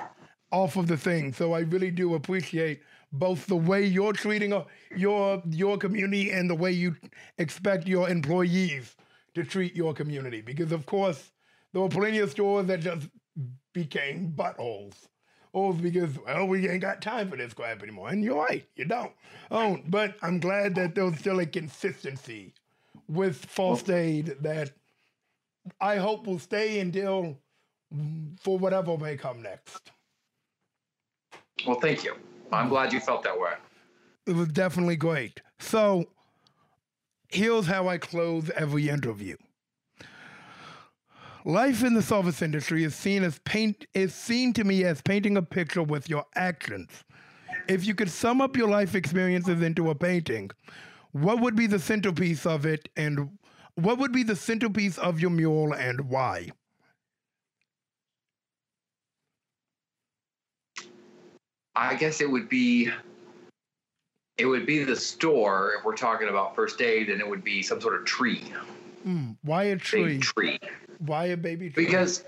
[0.52, 1.34] off of the thing.
[1.34, 2.82] So I really do appreciate
[3.14, 6.96] both the way you're treating uh, your your community and the way you
[7.38, 8.96] expect your employees
[9.36, 10.42] to treat your community.
[10.42, 11.32] Because of course,
[11.72, 13.08] there were plenty of stores that just
[13.72, 14.96] became buttholes.
[15.54, 18.10] Oh, because well, we ain't got time for this crap anymore.
[18.10, 19.12] And you're right, you don't.
[19.52, 22.56] Oh, but I'm glad that there's still a consistency
[23.08, 24.72] with First Aid that
[25.80, 27.38] I hope will stay until
[27.96, 29.92] mm, for whatever may come next.
[31.68, 32.16] Well, thank you.
[32.54, 33.54] I'm glad you felt that way.
[34.26, 35.42] It was definitely great.
[35.60, 36.06] So
[37.30, 39.36] here's how I close every interview.
[41.46, 45.36] Life in the service industry is seen as paint is seen to me as painting
[45.36, 46.90] a picture with your actions.
[47.68, 50.52] If you could sum up your life experiences into a painting,
[51.12, 53.38] what would be the centerpiece of it, and
[53.76, 56.50] what would be the centerpiece of your mule, and why?
[61.76, 62.90] I guess it would be
[64.38, 67.62] it would be the store if we're talking about first aid, and it would be
[67.62, 68.52] some sort of tree.
[69.06, 70.14] Mm, why a tree?
[70.14, 70.60] Big tree.
[71.00, 71.86] Why a baby tree?
[71.86, 72.24] Because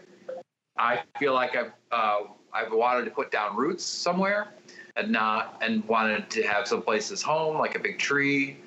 [0.77, 2.21] I feel like I've uh,
[2.53, 4.49] I've wanted to put down roots somewhere,
[4.95, 8.57] and not and wanted to have some places home like a big tree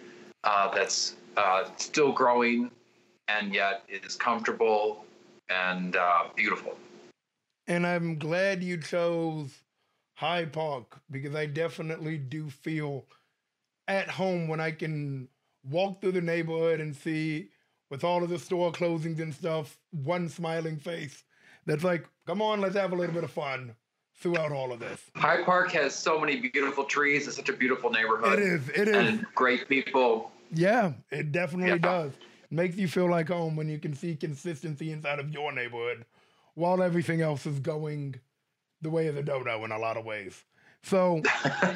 [0.44, 2.70] uh, that's uh, still growing
[3.28, 5.04] and yet is comfortable
[5.48, 6.76] and uh, beautiful.
[7.66, 9.62] And I'm glad you chose
[10.18, 13.06] Hyde Park because I definitely do feel
[13.86, 15.28] at home when I can
[15.70, 17.50] walk through the neighborhood and see,
[17.88, 21.22] with all of the store closings and stuff, one smiling face
[21.66, 23.76] that's like, come on, let's have a little bit of fun
[24.16, 25.00] throughout all of this.
[25.14, 27.28] Hyde Park has so many beautiful trees.
[27.28, 28.40] It's such a beautiful neighborhood.
[28.40, 28.68] It is.
[28.70, 28.96] It is.
[28.96, 30.32] And great people.
[30.52, 31.78] Yeah, it definitely Yeah.
[31.78, 32.12] does.
[32.50, 36.06] Makes you feel like home when you can see consistency inside of your neighborhood
[36.54, 38.16] while everything else is going
[38.82, 40.44] the way of the dodo in a lot of ways.
[40.82, 41.22] So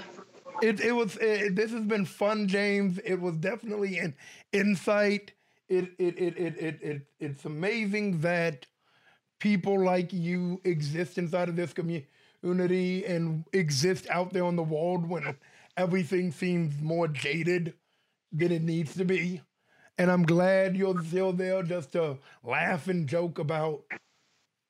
[0.62, 2.98] it it was it, this has been fun, James.
[3.05, 4.14] It was definitely an
[4.53, 5.32] insight.
[5.68, 8.66] It it it it it, it it's amazing that
[9.40, 15.09] people like you exist inside of this community and exist out there on the world
[15.09, 15.36] when
[15.76, 17.74] everything seems more jaded
[18.32, 19.40] than it needs to be.
[19.98, 23.82] And I'm glad you're still there just to laugh and joke about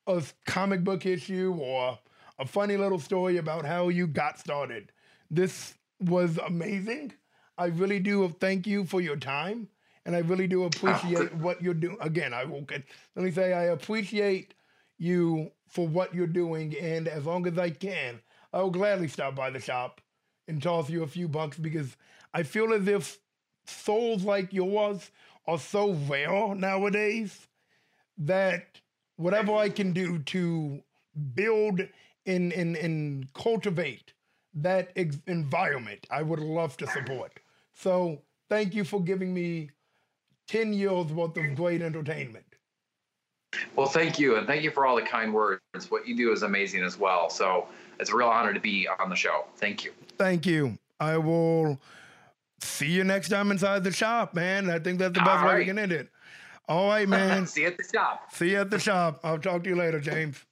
[0.07, 1.97] a comic book issue or
[2.39, 4.91] a funny little story about how you got started.
[5.29, 7.13] This was amazing.
[7.57, 9.69] I really do thank you for your time.
[10.05, 11.97] And I really do appreciate what you're doing.
[12.01, 12.83] Again, I will get,
[13.15, 14.53] let me say, I appreciate
[14.97, 16.75] you for what you're doing.
[16.79, 18.19] And as long as I can,
[18.51, 20.01] I will gladly stop by the shop
[20.47, 21.95] and toss you a few bucks because
[22.33, 23.19] I feel as if
[23.65, 25.09] souls like yours
[25.47, 27.47] are so rare nowadays
[28.17, 28.79] that
[29.15, 30.81] whatever I can do to
[31.33, 31.81] build
[32.25, 34.13] and, and, and cultivate
[34.55, 37.39] that ex- environment, I would love to support.
[37.73, 39.71] So thank you for giving me
[40.47, 42.45] 10 years worth of great entertainment.
[43.75, 45.61] Well, thank you, and thank you for all the kind words.
[45.89, 47.29] What you do is amazing as well.
[47.29, 47.67] So
[47.99, 49.45] it's a real honor to be on the show.
[49.57, 49.91] Thank you.
[50.17, 50.77] Thank you.
[50.99, 51.79] I will
[52.61, 54.69] see you next time inside the shop, man.
[54.69, 56.09] I think that's the best All way we can end it.
[56.67, 57.45] All right, man.
[57.47, 58.31] See you at the shop.
[58.31, 59.19] see you at the shop.
[59.23, 60.43] I'll talk to you later, James.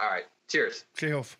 [0.00, 0.24] All right.
[0.48, 0.86] Cheers.
[0.96, 1.36] Cheers.